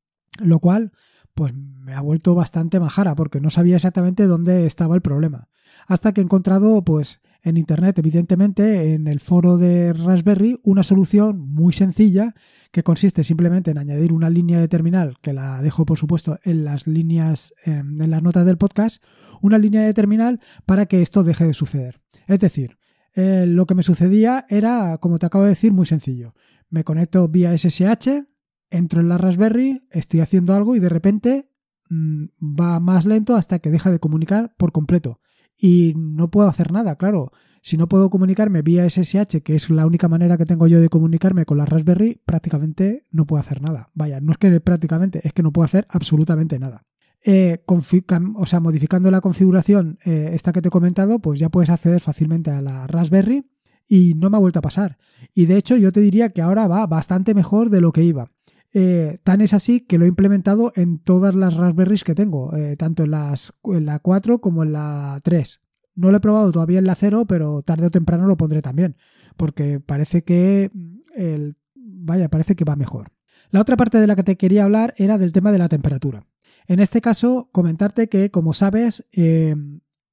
Lo 0.40 0.60
cual 0.60 0.92
pues 1.34 1.52
me 1.54 1.94
ha 1.94 2.00
vuelto 2.00 2.34
bastante 2.34 2.80
majara 2.80 3.14
porque 3.14 3.40
no 3.40 3.50
sabía 3.50 3.76
exactamente 3.76 4.26
dónde 4.26 4.66
estaba 4.66 4.94
el 4.94 5.02
problema. 5.02 5.48
Hasta 5.86 6.12
que 6.12 6.20
he 6.20 6.24
encontrado, 6.24 6.84
pues, 6.84 7.20
en 7.42 7.56
internet, 7.56 7.98
evidentemente, 7.98 8.94
en 8.94 9.08
el 9.08 9.18
foro 9.18 9.58
de 9.58 9.92
Raspberry, 9.92 10.60
una 10.62 10.84
solución 10.84 11.40
muy 11.40 11.72
sencilla 11.72 12.34
que 12.70 12.84
consiste 12.84 13.24
simplemente 13.24 13.72
en 13.72 13.78
añadir 13.78 14.12
una 14.12 14.30
línea 14.30 14.60
de 14.60 14.68
terminal, 14.68 15.16
que 15.20 15.32
la 15.32 15.60
dejo, 15.60 15.84
por 15.84 15.98
supuesto, 15.98 16.38
en 16.44 16.64
las 16.64 16.86
líneas, 16.86 17.52
em, 17.64 18.00
en 18.00 18.10
las 18.10 18.22
notas 18.22 18.46
del 18.46 18.58
podcast, 18.58 19.02
una 19.40 19.58
línea 19.58 19.82
de 19.82 19.94
terminal 19.94 20.40
para 20.66 20.86
que 20.86 21.02
esto 21.02 21.24
deje 21.24 21.44
de 21.44 21.54
suceder. 21.54 22.00
Es 22.28 22.38
decir, 22.38 22.78
eh, 23.14 23.44
lo 23.46 23.66
que 23.66 23.74
me 23.74 23.82
sucedía 23.82 24.46
era, 24.48 24.98
como 24.98 25.18
te 25.18 25.26
acabo 25.26 25.44
de 25.44 25.50
decir, 25.50 25.72
muy 25.72 25.86
sencillo. 25.86 26.34
Me 26.70 26.84
conecto 26.84 27.28
vía 27.28 27.52
SSH, 27.52 28.28
entro 28.72 29.00
en 29.00 29.08
la 29.08 29.18
Raspberry, 29.18 29.86
estoy 29.90 30.20
haciendo 30.20 30.54
algo 30.54 30.74
y 30.74 30.80
de 30.80 30.88
repente 30.88 31.50
mm, 31.88 32.24
va 32.58 32.80
más 32.80 33.06
lento 33.06 33.36
hasta 33.36 33.58
que 33.60 33.70
deja 33.70 33.90
de 33.90 34.00
comunicar 34.00 34.54
por 34.56 34.72
completo. 34.72 35.20
Y 35.56 35.94
no 35.96 36.30
puedo 36.30 36.48
hacer 36.48 36.72
nada, 36.72 36.96
claro. 36.96 37.30
Si 37.60 37.76
no 37.76 37.88
puedo 37.88 38.10
comunicarme 38.10 38.62
vía 38.62 38.88
SSH, 38.88 39.42
que 39.44 39.54
es 39.54 39.70
la 39.70 39.86
única 39.86 40.08
manera 40.08 40.36
que 40.36 40.46
tengo 40.46 40.66
yo 40.66 40.80
de 40.80 40.88
comunicarme 40.88 41.44
con 41.44 41.58
la 41.58 41.66
Raspberry, 41.66 42.20
prácticamente 42.26 43.06
no 43.12 43.26
puedo 43.26 43.40
hacer 43.40 43.62
nada. 43.62 43.90
Vaya, 43.94 44.20
no 44.20 44.32
es 44.32 44.38
que 44.38 44.60
prácticamente, 44.60 45.20
es 45.22 45.32
que 45.32 45.44
no 45.44 45.52
puedo 45.52 45.66
hacer 45.66 45.86
absolutamente 45.88 46.58
nada. 46.58 46.84
Eh, 47.24 47.62
o 47.66 48.46
sea, 48.46 48.58
modificando 48.58 49.10
la 49.12 49.20
configuración, 49.20 49.98
eh, 50.04 50.30
esta 50.32 50.52
que 50.52 50.60
te 50.60 50.68
he 50.68 50.72
comentado, 50.72 51.20
pues 51.20 51.38
ya 51.38 51.50
puedes 51.50 51.70
acceder 51.70 52.00
fácilmente 52.00 52.50
a 52.50 52.60
la 52.60 52.88
Raspberry 52.88 53.48
y 53.86 54.14
no 54.14 54.30
me 54.30 54.38
ha 54.38 54.40
vuelto 54.40 54.58
a 54.58 54.62
pasar. 54.62 54.98
Y 55.34 55.46
de 55.46 55.56
hecho 55.56 55.76
yo 55.76 55.92
te 55.92 56.00
diría 56.00 56.30
que 56.30 56.42
ahora 56.42 56.66
va 56.66 56.86
bastante 56.86 57.34
mejor 57.34 57.70
de 57.70 57.80
lo 57.80 57.92
que 57.92 58.02
iba. 58.02 58.32
Eh, 58.74 59.18
tan 59.22 59.40
es 59.40 59.52
así 59.52 59.80
que 59.80 59.98
lo 59.98 60.04
he 60.04 60.08
implementado 60.08 60.72
en 60.76 60.98
todas 60.98 61.34
las 61.34 61.54
Raspberries 61.54 62.04
que 62.04 62.14
tengo, 62.14 62.56
eh, 62.56 62.76
tanto 62.76 63.04
en, 63.04 63.10
las, 63.10 63.52
la 63.64 63.98
4 63.98 64.40
como 64.40 64.62
en 64.62 64.72
la 64.72 65.20
3. 65.22 65.60
No 65.94 66.10
lo 66.10 66.16
he 66.16 66.20
probado 66.20 66.52
todavía 66.52 66.78
en 66.78 66.86
la 66.86 66.94
0, 66.94 67.26
pero 67.26 67.60
tarde 67.62 67.86
o 67.86 67.90
temprano 67.90 68.26
lo 68.26 68.36
pondré 68.38 68.62
también, 68.62 68.96
porque 69.36 69.78
parece 69.78 70.24
que 70.24 70.70
el, 71.14 71.56
vaya, 71.74 72.28
parece 72.30 72.56
que 72.56 72.64
va 72.64 72.76
mejor. 72.76 73.12
La 73.50 73.60
otra 73.60 73.76
parte 73.76 73.98
de 73.98 74.06
la 74.06 74.16
que 74.16 74.22
te 74.22 74.36
quería 74.38 74.64
hablar 74.64 74.94
era 74.96 75.18
del 75.18 75.32
tema 75.32 75.52
de 75.52 75.58
la 75.58 75.68
temperatura. 75.68 76.26
En 76.66 76.80
este 76.80 77.02
caso, 77.02 77.50
comentarte 77.52 78.08
que, 78.08 78.30
como 78.30 78.54
sabes, 78.54 79.06
eh, 79.12 79.54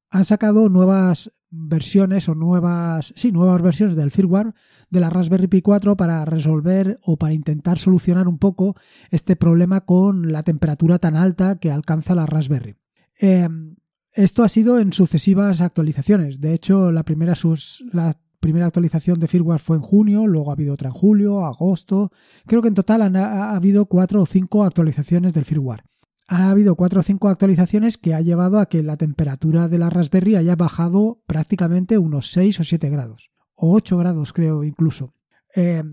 han 0.10 0.26
sacado 0.26 0.70
nuevas 0.70 1.32
versiones 1.52 2.30
o 2.30 2.36
nuevas, 2.36 3.14
sí, 3.16 3.32
nuevas 3.32 3.62
versiones 3.62 3.96
del 3.96 4.12
firmware 4.12 4.54
de 4.90 5.00
la 5.00 5.10
Raspberry 5.10 5.48
Pi 5.48 5.62
4 5.62 5.98
para 5.98 6.24
resolver 6.26 7.00
o 7.04 7.18
para 7.18 7.34
intentar 7.34 7.80
solucionar 7.80 8.28
un 8.28 8.38
poco 8.38 8.76
este 9.10 9.36
problema 9.36 9.82
con 9.82 10.32
la 10.32 10.44
temperatura 10.44 11.00
tan 11.00 11.16
alta 11.16 11.58
que 11.60 11.72
alcanza 11.72 12.16
la 12.16 12.26
Raspberry. 12.26 12.76
Em, 13.18 13.78
esto 14.12 14.44
ha 14.44 14.50
sido 14.50 14.80
en 14.80 14.94
sucesivas 14.94 15.62
actualizaciones. 15.62 16.40
De 16.40 16.54
hecho, 16.54 16.92
la 16.92 17.04
primera, 17.04 17.34
la 17.92 18.14
primera 18.40 18.68
actualización 18.68 19.20
de 19.20 19.28
firmware 19.28 19.62
fue 19.62 19.78
en 19.78 19.82
junio, 19.82 20.28
luego 20.28 20.50
ha 20.50 20.54
habido 20.54 20.74
otra 20.74 20.90
en 20.90 20.96
julio, 20.96 21.46
agosto. 21.46 22.12
Creo 22.46 22.62
que 22.62 22.68
en 22.68 22.76
total 22.76 23.16
ha 23.16 23.56
habido 23.56 23.86
cuatro 23.86 24.22
o 24.22 24.26
cinco 24.26 24.64
actualizaciones 24.64 25.34
del 25.34 25.46
firmware 25.46 25.84
ha 26.30 26.52
habido 26.52 26.76
cuatro 26.76 27.00
o 27.00 27.04
cinco 27.04 27.28
actualizaciones 27.28 27.98
que 27.98 28.14
ha 28.14 28.22
llevado 28.22 28.60
a 28.60 28.68
que 28.68 28.84
la 28.84 28.98
temperatura 28.98 29.68
de 29.68 29.80
la 29.80 29.90
Raspberry 29.90 30.36
haya 30.36 30.56
bajado 30.56 31.24
prácticamente 31.26 31.98
unos 31.98 32.32
6 32.32 32.60
o 32.60 32.64
7 32.64 32.90
grados, 32.90 33.32
o 33.56 33.74
8 33.74 33.98
grados 33.98 34.32
creo 34.32 34.64
incluso. 34.64 35.16
Eh, 35.56 35.84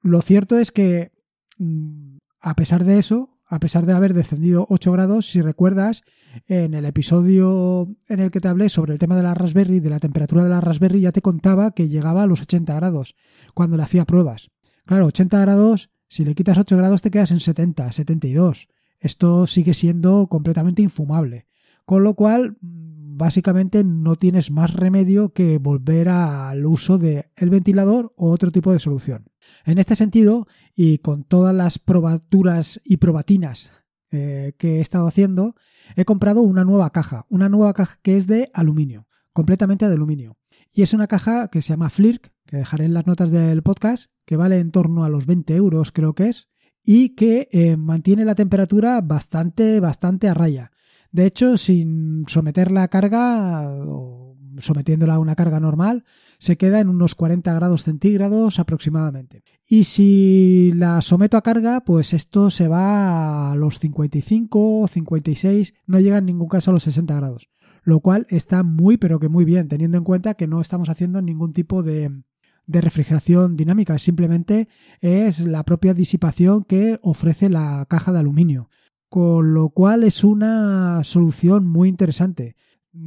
lo 0.00 0.22
cierto 0.22 0.58
es 0.58 0.72
que 0.72 1.12
mm, 1.58 2.16
a 2.40 2.56
pesar 2.56 2.84
de 2.84 2.98
eso, 2.98 3.38
a 3.46 3.60
pesar 3.60 3.84
de 3.84 3.92
haber 3.92 4.14
descendido 4.14 4.66
8 4.70 4.92
grados, 4.92 5.30
si 5.30 5.42
recuerdas, 5.42 6.02
en 6.46 6.72
el 6.72 6.86
episodio 6.86 7.94
en 8.08 8.20
el 8.20 8.30
que 8.30 8.40
te 8.40 8.48
hablé 8.48 8.70
sobre 8.70 8.94
el 8.94 8.98
tema 8.98 9.14
de 9.14 9.24
la 9.24 9.34
Raspberry, 9.34 9.80
de 9.80 9.90
la 9.90 10.00
temperatura 10.00 10.42
de 10.42 10.48
la 10.48 10.62
Raspberry, 10.62 11.02
ya 11.02 11.12
te 11.12 11.20
contaba 11.20 11.72
que 11.72 11.90
llegaba 11.90 12.22
a 12.22 12.26
los 12.26 12.40
80 12.40 12.74
grados 12.74 13.14
cuando 13.52 13.76
le 13.76 13.82
hacía 13.82 14.06
pruebas. 14.06 14.48
Claro, 14.86 15.04
80 15.04 15.38
grados, 15.38 15.90
si 16.08 16.24
le 16.24 16.34
quitas 16.34 16.56
8 16.56 16.78
grados 16.78 17.02
te 17.02 17.10
quedas 17.10 17.30
en 17.30 17.40
70, 17.40 17.92
72 17.92 18.68
esto 19.02 19.46
sigue 19.46 19.74
siendo 19.74 20.28
completamente 20.28 20.80
infumable. 20.80 21.46
Con 21.84 22.04
lo 22.04 22.14
cual, 22.14 22.56
básicamente 22.60 23.82
no 23.82 24.16
tienes 24.16 24.50
más 24.50 24.72
remedio 24.72 25.32
que 25.32 25.58
volver 25.58 26.08
al 26.08 26.64
uso 26.64 26.98
del 26.98 27.26
el 27.36 27.50
ventilador 27.50 28.14
o 28.16 28.30
otro 28.30 28.52
tipo 28.52 28.72
de 28.72 28.78
solución. 28.78 29.28
En 29.64 29.78
este 29.78 29.96
sentido, 29.96 30.46
y 30.74 30.98
con 30.98 31.24
todas 31.24 31.54
las 31.54 31.78
probaturas 31.80 32.80
y 32.84 32.98
probatinas 32.98 33.72
eh, 34.12 34.54
que 34.56 34.78
he 34.78 34.80
estado 34.80 35.08
haciendo, 35.08 35.56
he 35.96 36.04
comprado 36.04 36.42
una 36.42 36.64
nueva 36.64 36.90
caja, 36.90 37.26
una 37.28 37.48
nueva 37.48 37.72
caja 37.74 37.98
que 38.02 38.16
es 38.16 38.28
de 38.28 38.50
aluminio, 38.54 39.08
completamente 39.32 39.88
de 39.88 39.94
aluminio. 39.94 40.36
Y 40.72 40.82
es 40.82 40.94
una 40.94 41.08
caja 41.08 41.48
que 41.48 41.60
se 41.60 41.70
llama 41.70 41.90
Flirk, 41.90 42.32
que 42.46 42.58
dejaré 42.58 42.84
en 42.84 42.94
las 42.94 43.06
notas 43.06 43.32
del 43.32 43.62
podcast, 43.62 44.10
que 44.24 44.36
vale 44.36 44.60
en 44.60 44.70
torno 44.70 45.04
a 45.04 45.08
los 45.08 45.26
20 45.26 45.56
euros 45.56 45.90
creo 45.90 46.14
que 46.14 46.28
es, 46.28 46.48
y 46.84 47.10
que 47.10 47.48
eh, 47.52 47.76
mantiene 47.76 48.24
la 48.24 48.34
temperatura 48.34 49.00
bastante, 49.00 49.80
bastante 49.80 50.28
a 50.28 50.34
raya. 50.34 50.72
De 51.10 51.26
hecho, 51.26 51.58
sin 51.58 52.24
someterla 52.26 52.84
a 52.84 52.88
carga 52.88 53.68
o 53.86 54.36
sometiéndola 54.58 55.14
a 55.14 55.18
una 55.18 55.34
carga 55.34 55.60
normal, 55.60 56.04
se 56.38 56.56
queda 56.56 56.80
en 56.80 56.88
unos 56.88 57.14
40 57.14 57.52
grados 57.54 57.84
centígrados 57.84 58.58
aproximadamente. 58.58 59.44
Y 59.68 59.84
si 59.84 60.72
la 60.74 61.00
someto 61.00 61.36
a 61.36 61.42
carga, 61.42 61.82
pues 61.84 62.12
esto 62.12 62.50
se 62.50 62.68
va 62.68 63.52
a 63.52 63.54
los 63.54 63.78
55, 63.78 64.88
56, 64.88 65.74
no 65.86 66.00
llega 66.00 66.18
en 66.18 66.26
ningún 66.26 66.48
caso 66.48 66.70
a 66.70 66.74
los 66.74 66.82
60 66.82 67.14
grados. 67.14 67.48
Lo 67.82 68.00
cual 68.00 68.26
está 68.28 68.62
muy, 68.62 68.96
pero 68.96 69.18
que 69.18 69.28
muy 69.28 69.44
bien, 69.44 69.68
teniendo 69.68 69.98
en 69.98 70.04
cuenta 70.04 70.34
que 70.34 70.46
no 70.46 70.60
estamos 70.60 70.88
haciendo 70.88 71.22
ningún 71.22 71.52
tipo 71.52 71.82
de, 71.82 72.22
de 72.66 72.80
refrigeración 72.80 73.56
dinámica, 73.56 73.98
simplemente 73.98 74.68
es 75.00 75.40
la 75.40 75.64
propia 75.64 75.94
disipación 75.94 76.64
que 76.64 76.98
ofrece 77.02 77.48
la 77.48 77.86
caja 77.88 78.12
de 78.12 78.20
aluminio, 78.20 78.70
con 79.08 79.54
lo 79.54 79.70
cual 79.70 80.04
es 80.04 80.24
una 80.24 81.02
solución 81.04 81.66
muy 81.66 81.88
interesante. 81.88 82.56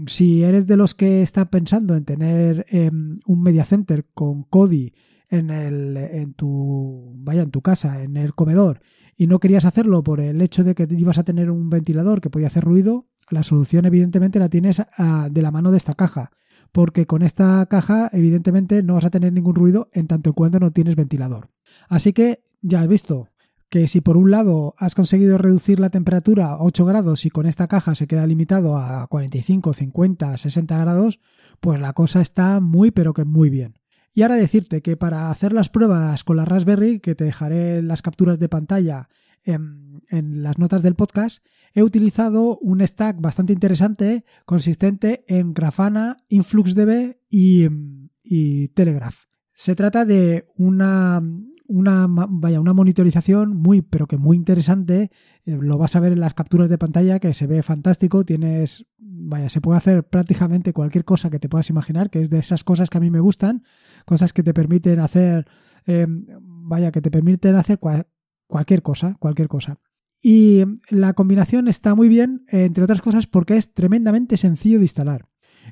Si 0.07 0.43
eres 0.43 0.67
de 0.67 0.77
los 0.77 0.95
que 0.95 1.21
están 1.21 1.47
pensando 1.47 1.95
en 1.95 2.05
tener 2.05 2.65
em, 2.69 3.19
un 3.25 3.41
media 3.41 3.65
center 3.65 4.05
con 4.13 4.43
Kodi 4.43 4.93
en, 5.29 5.49
el, 5.49 5.97
en 5.97 6.33
tu 6.33 7.13
vaya 7.17 7.43
en 7.43 7.51
tu 7.51 7.61
casa, 7.61 8.03
en 8.03 8.17
el 8.17 8.33
comedor, 8.33 8.81
y 9.15 9.27
no 9.27 9.39
querías 9.39 9.65
hacerlo 9.65 10.03
por 10.03 10.19
el 10.19 10.41
hecho 10.41 10.63
de 10.63 10.75
que 10.75 10.87
ibas 10.89 11.17
a 11.17 11.23
tener 11.23 11.49
un 11.49 11.69
ventilador 11.69 12.19
que 12.19 12.29
podía 12.29 12.47
hacer 12.47 12.63
ruido, 12.63 13.07
la 13.29 13.43
solución 13.43 13.85
evidentemente 13.85 14.39
la 14.39 14.49
tienes 14.49 14.81
ah, 14.97 15.29
de 15.31 15.41
la 15.41 15.51
mano 15.51 15.71
de 15.71 15.77
esta 15.77 15.93
caja 15.93 16.31
porque 16.75 17.05
con 17.05 17.21
esta 17.21 17.65
caja 17.67 18.09
evidentemente 18.11 18.83
no 18.83 18.95
vas 18.95 19.05
a 19.05 19.09
tener 19.09 19.31
ningún 19.31 19.55
ruido 19.55 19.89
en 19.93 20.07
tanto 20.07 20.31
en 20.31 20.33
cuanto 20.33 20.59
no 20.59 20.71
tienes 20.71 20.97
ventilador. 20.97 21.49
Así 21.87 22.11
que 22.11 22.43
ya 22.61 22.81
has 22.81 22.87
visto 22.89 23.29
que 23.69 23.87
si 23.87 24.01
por 24.01 24.17
un 24.17 24.29
lado 24.29 24.73
has 24.77 24.93
conseguido 24.93 25.37
reducir 25.37 25.79
la 25.79 25.89
temperatura 25.89 26.47
a 26.47 26.61
8 26.61 26.83
grados 26.83 27.25
y 27.25 27.29
con 27.29 27.45
esta 27.45 27.69
caja 27.69 27.95
se 27.95 28.07
queda 28.07 28.27
limitado 28.27 28.77
a 28.77 29.07
45, 29.07 29.73
50, 29.73 30.35
60 30.35 30.77
grados, 30.77 31.21
pues 31.61 31.79
la 31.79 31.93
cosa 31.93 32.19
está 32.19 32.59
muy 32.59 32.91
pero 32.91 33.13
que 33.13 33.23
muy 33.23 33.49
bien. 33.49 33.79
Y 34.13 34.23
ahora 34.23 34.35
decirte 34.35 34.81
que 34.81 34.97
para 34.97 35.31
hacer 35.31 35.53
las 35.53 35.69
pruebas 35.69 36.25
con 36.25 36.35
la 36.35 36.43
Raspberry, 36.43 36.99
que 36.99 37.15
te 37.15 37.23
dejaré 37.23 37.83
las 37.83 38.01
capturas 38.01 38.37
de 38.37 38.49
pantalla 38.49 39.07
en, 39.45 40.01
las 40.43 40.59
notas 40.59 40.83
del 40.83 40.95
podcast, 40.95 41.43
he 41.73 41.83
utilizado 41.83 42.57
un 42.59 42.85
stack 42.85 43.19
bastante 43.19 43.53
interesante 43.53 44.23
consistente 44.45 45.25
en 45.27 45.53
Grafana, 45.53 46.17
InfluxDB 46.29 47.17
y, 47.29 47.67
y 48.23 48.67
Telegraph. 48.69 49.25
Se 49.53 49.75
trata 49.75 50.05
de 50.05 50.45
una, 50.57 51.21
una, 51.67 52.07
vaya, 52.09 52.59
una 52.59 52.73
monitorización 52.73 53.55
muy, 53.55 53.81
pero 53.81 54.07
que 54.07 54.17
muy 54.17 54.37
interesante. 54.37 55.11
Eh, 55.45 55.57
lo 55.59 55.77
vas 55.77 55.95
a 55.95 55.99
ver 55.99 56.11
en 56.11 56.19
las 56.19 56.33
capturas 56.33 56.69
de 56.69 56.77
pantalla, 56.77 57.19
que 57.19 57.33
se 57.33 57.47
ve 57.47 57.63
fantástico. 57.63 58.23
Tienes, 58.25 58.85
vaya, 58.97 59.49
se 59.49 59.61
puede 59.61 59.77
hacer 59.77 60.03
prácticamente 60.03 60.73
cualquier 60.73 61.05
cosa 61.05 61.29
que 61.29 61.39
te 61.39 61.49
puedas 61.49 61.69
imaginar, 61.69 62.09
que 62.09 62.21
es 62.21 62.29
de 62.29 62.39
esas 62.39 62.63
cosas 62.63 62.89
que 62.89 62.97
a 62.97 63.01
mí 63.01 63.09
me 63.09 63.19
gustan, 63.19 63.63
cosas 64.05 64.33
que 64.33 64.43
te 64.43 64.53
permiten 64.53 64.99
hacer, 64.99 65.47
eh, 65.87 66.05
vaya, 66.07 66.91
que 66.91 67.01
te 67.01 67.11
permiten 67.11 67.55
hacer 67.55 67.79
cualquier 68.47 68.81
cosa, 68.81 69.15
cualquier 69.19 69.47
cosa. 69.47 69.79
Y 70.23 70.63
la 70.89 71.13
combinación 71.13 71.67
está 71.67 71.93
muy 71.93 72.09
bien, 72.09 72.45
entre 72.47 72.83
otras 72.83 73.01
cosas, 73.01 73.27
porque 73.27 73.57
es 73.57 73.73
tremendamente 73.73 74.37
sencillo 74.37 74.79
de 74.79 74.85
instalar. 74.85 75.27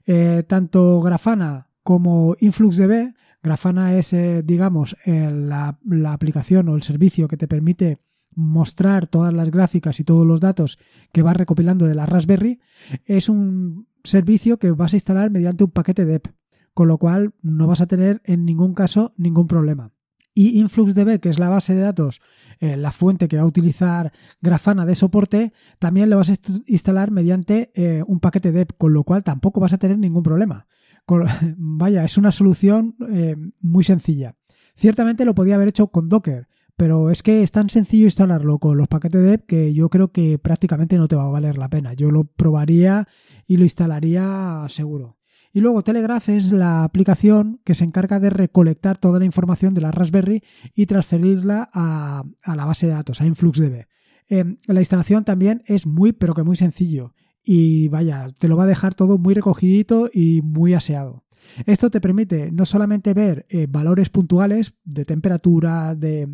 Eh, 0.06 0.44
tanto 0.48 1.01
Grafana 1.01 1.70
como 1.82 2.36
InfluxDB, 2.39 3.13
Grafana 3.42 3.98
es, 3.98 4.13
eh, 4.13 4.42
digamos, 4.44 4.96
la, 5.06 5.77
aplicación 6.08 6.70
o 6.70 6.75
el 6.75 6.84
servicio 6.84 7.27
que 7.27 7.38
te 7.38 7.48
permite 7.48 7.98
mostrar 8.36 9.08
todas 9.08 9.34
las 9.34 9.51
gráficas 9.51 10.00
y 10.00 10.03
todos 10.03 10.25
los 10.25 10.39
datos 10.39 10.80
que 11.12 11.22
vas 11.22 11.36
recopilando 11.36 11.86
de 11.86 11.96
la 11.96 12.06
Raspberry, 12.06 12.60
es 13.06 13.30
un 13.30 13.88
servicio 14.03 14.58
que 14.58 14.72
vas 14.72 14.94
a 14.94 14.98
instalar 14.98 15.30
mediante 15.30 15.63
un 15.63 15.72
paquete 15.72 16.06
DEP, 16.06 16.27
con 16.74 16.88
lo 16.88 16.98
cual 16.98 17.34
no 17.42 17.68
vas 17.68 17.82
a 17.82 17.88
tener 17.88 18.22
en 18.24 18.46
ningún 18.46 18.74
caso 18.74 19.12
ningún 19.18 19.48
problema. 19.48 19.92
Y 20.34 20.60
InfluxDB, 20.60 21.20
que 21.20 21.30
es 21.30 21.38
la 21.38 21.50
base 21.50 21.75
de 21.75 21.82
datos 21.82 22.22
eh, 22.63 22.77
la 22.77 22.93
fuente 22.93 23.27
que 23.27 23.36
va 23.36 23.43
a 23.43 23.46
utilizar 23.46 24.13
Grafana 24.39 24.86
de 24.86 24.96
soporte, 24.96 25.51
también 25.79 26.10
lo 26.10 26.15
vas 26.15 26.29
a 26.29 26.36
instalar 26.65 27.12
mediante 27.12 27.74
eh, 27.75 28.03
un 28.08 28.22
paquete 28.22 28.53
DEP, 28.53 28.77
con 28.77 28.93
lo 28.93 29.03
cual 29.03 29.22
tampoco 29.25 29.60
vas 29.60 29.74
a 29.74 29.77
tener 29.77 30.00
ningún 30.00 30.24
problema. 30.24 30.65
vaya, 31.58 32.05
es 32.05 32.17
una 32.17 32.32
solución 32.32 32.96
eh, 33.12 33.36
muy 33.60 33.84
sencilla. 33.84 34.38
Ciertamente 34.77 35.25
lo 35.25 35.36
podía 35.36 35.55
haber 35.55 35.67
hecho 35.67 35.88
con 35.88 36.08
Docker, 36.08 36.48
pero 36.77 37.10
es 37.10 37.22
que 37.22 37.43
es 37.43 37.51
tan 37.51 37.70
sencillo 37.70 38.05
instalarlo 38.05 38.60
con 38.60 38.77
los 38.77 38.88
paquetes 38.88 39.24
DEP 39.24 39.46
que 39.46 39.74
yo 39.74 39.89
creo 39.89 40.13
que 40.13 40.39
prácticamente 40.39 40.98
no 40.98 41.10
te 41.10 41.17
va 41.17 41.24
a 41.24 41.32
valer 41.32 41.58
la 41.58 41.67
pena. 41.67 41.91
Yo 41.91 42.12
lo 42.12 42.24
probaría 42.24 43.10
y 43.46 43.58
lo 43.58 43.65
instalaría 43.65 44.65
seguro. 44.70 45.17
Y 45.55 45.62
luego 45.62 45.83
Telegraph 45.83 46.29
es 46.29 46.51
la 46.51 46.83
aplicación 46.83 47.62
que 47.63 47.75
se 47.75 47.83
encarga 47.83 48.19
de 48.19 48.31
recolectar 48.31 48.98
toda 48.98 49.19
la 49.19 49.25
información 49.25 49.75
de 49.75 49.81
la 49.81 49.91
Raspberry 49.91 50.41
y 50.74 50.88
transferirla 50.88 51.69
a, 51.72 52.24
la 52.55 52.65
base 52.65 52.88
de 52.88 52.93
datos, 52.93 53.22
a 53.22 53.27
InfluxDB. 53.27 53.86
Em, 54.29 54.57
la 54.65 54.81
instalación 54.81 55.25
también 55.25 55.62
es 55.67 55.86
muy, 55.86 56.12
pero 56.12 56.33
que 56.33 56.41
muy 56.41 56.57
sencillo. 56.57 57.13
Y 57.43 57.88
vaya, 57.89 58.29
te 58.39 58.48
lo 58.48 58.57
va 58.57 58.63
a 58.63 58.67
dejar 58.67 58.95
todo 58.95 59.19
muy 59.19 59.36
recogidito 59.36 60.10
y 60.12 60.41
muy 60.41 60.74
aseado. 60.74 61.24
Esto 61.67 61.91
te 61.91 62.01
permite 62.01 62.51
no 62.51 62.65
solamente 62.65 63.13
ver 63.13 63.45
eh, 63.50 63.67
valores 63.69 64.10
puntuales 64.10 64.74
de 64.86 65.05
temperatura, 65.05 65.93
de 65.93 66.27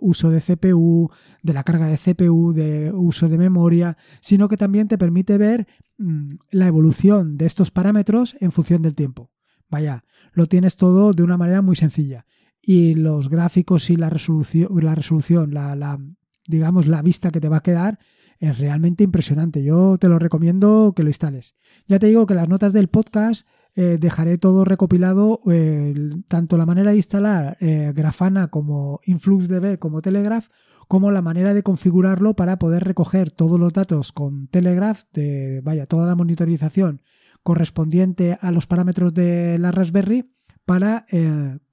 uso 0.00 0.30
de 0.30 0.40
CPU, 0.40 1.10
de 1.42 1.52
la 1.52 1.64
carga 1.64 1.86
de 1.86 1.98
CPU, 1.98 2.52
de 2.52 2.92
uso 2.92 3.28
de 3.28 3.38
memoria, 3.38 3.96
sino 4.20 4.48
que 4.48 4.56
también 4.56 4.88
te 4.88 4.98
permite 4.98 5.38
ver 5.38 5.66
mm, 5.98 6.34
la 6.50 6.66
evolución 6.66 7.36
de 7.36 7.46
estos 7.46 7.70
parámetros 7.70 8.36
en 8.40 8.52
función 8.52 8.82
del 8.82 8.94
tiempo. 8.94 9.30
vaya, 9.68 10.04
lo 10.32 10.46
tienes 10.46 10.76
todo 10.76 11.12
de 11.12 11.22
una 11.22 11.36
manera 11.36 11.62
muy 11.62 11.76
sencilla. 11.76 12.26
Y 12.62 12.94
los 12.94 13.28
gráficos 13.28 13.88
y 13.90 13.96
la 13.96 14.10
resolución, 14.10 14.68
la 14.84 14.94
resolución, 14.94 15.54
la 15.54 15.98
digamos, 16.46 16.86
la 16.86 17.00
vista 17.00 17.30
que 17.30 17.40
te 17.40 17.48
va 17.48 17.58
a 17.58 17.62
quedar 17.62 17.98
es 18.40 18.58
realmente 18.58 19.04
impresionante. 19.04 19.62
Yo 19.62 19.98
te 19.98 20.08
lo 20.08 20.18
recomiendo 20.18 20.94
que 20.96 21.02
lo 21.02 21.10
instales. 21.10 21.54
Ya 21.86 21.98
te 21.98 22.06
digo 22.06 22.26
que 22.26 22.34
las 22.34 22.48
notas 22.48 22.72
del 22.72 22.88
podcast 22.88 23.46
eh, 23.76 23.98
dejaré 24.00 24.38
todo 24.38 24.64
recopilado, 24.64 25.38
eh, 25.50 25.94
tanto 26.26 26.56
la 26.56 26.66
manera 26.66 26.90
de 26.90 26.96
instalar 26.96 27.58
eh, 27.60 27.92
Grafana 27.94 28.48
como 28.48 28.98
InfluxDB 29.04 29.78
como 29.78 30.00
Telegraph, 30.00 30.48
como 30.88 31.12
la 31.12 31.22
manera 31.22 31.54
de 31.54 31.62
configurarlo 31.62 32.34
para 32.34 32.58
poder 32.58 32.82
recoger 32.82 33.30
todos 33.30 33.60
los 33.60 33.74
datos 33.74 34.10
con 34.10 34.48
Telegraph, 34.48 35.04
de, 35.12 35.60
vaya, 35.62 35.86
toda 35.86 36.06
la 36.06 36.16
monitorización 36.16 37.02
correspondiente 37.42 38.38
a 38.40 38.50
los 38.52 38.66
parámetros 38.66 39.14
de 39.14 39.58
la 39.58 39.70
Raspberry 39.70 40.34
para 40.64 41.06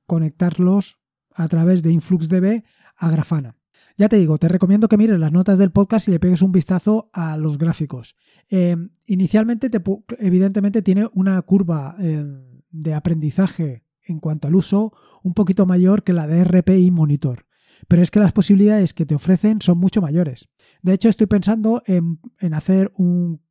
conectarlos 0.06 1.00
a 1.34 1.48
través 1.48 1.84
de 1.84 1.92
InfluxDB 1.92 2.64
a 2.96 3.12
Grafana. 3.12 3.57
Ya 3.98 4.10
te 4.10 4.18
digo, 4.18 4.38
te 4.38 4.48
recomiendo 4.48 4.88
que 4.88 4.98
mires 4.98 5.20
las 5.20 5.32
notas 5.32 5.58
del 5.58 5.72
podcast 5.72 6.08
y 6.08 6.12
le 6.12 6.20
pegues 6.20 6.44
un 6.44 6.52
vistazo 6.52 7.10
a 7.14 7.36
los 7.36 7.58
gráficos. 7.58 8.16
Eh, 8.48 8.78
inicialmente, 9.08 9.72
te, 9.72 9.82
evidentemente, 10.20 10.84
tiene 10.84 11.10
una 11.16 11.42
curva 11.42 11.96
eh, 12.00 12.24
de 12.70 12.94
aprendizaje 12.94 13.84
en 14.04 14.20
cuanto 14.20 14.48
al 14.48 14.56
uso 14.56 14.94
un 15.24 15.34
poquito 15.34 15.66
mayor 15.66 16.04
que 16.04 16.14
la 16.14 16.28
de 16.28 16.44
RPI 16.44 16.92
Monitor. 16.92 17.48
Pero 17.88 18.04
es 18.04 18.12
que 18.12 18.20
las 18.20 18.34
posibilidades 18.34 18.94
que 18.94 19.08
te 19.08 19.16
ofrecen 19.16 19.62
son 19.62 19.80
mucho 19.80 20.00
mayores. 20.00 20.48
De 20.84 20.94
hecho, 20.94 21.10
estoy 21.10 21.26
pensando 21.26 21.82
en, 21.88 22.20
en 22.40 22.54
hacer 22.54 22.92
un 22.98 23.42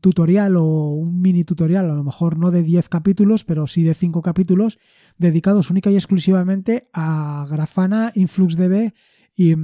tutorial 0.00 0.56
o 0.56 0.64
un 0.94 1.20
mini 1.20 1.44
tutorial, 1.44 1.90
a 1.90 1.94
lo 1.94 2.04
mejor 2.04 2.38
no 2.38 2.52
de 2.52 2.62
10 2.62 2.88
capítulos, 2.88 3.44
pero 3.44 3.66
sí 3.66 3.82
de 3.82 3.94
5 3.94 4.22
capítulos, 4.22 4.78
dedicados 5.18 5.70
única 5.70 5.90
y 5.90 5.96
exclusivamente 5.96 6.88
a 6.92 7.46
Grafana, 7.50 8.12
InfluxDB 8.14 8.92
y 9.36 9.54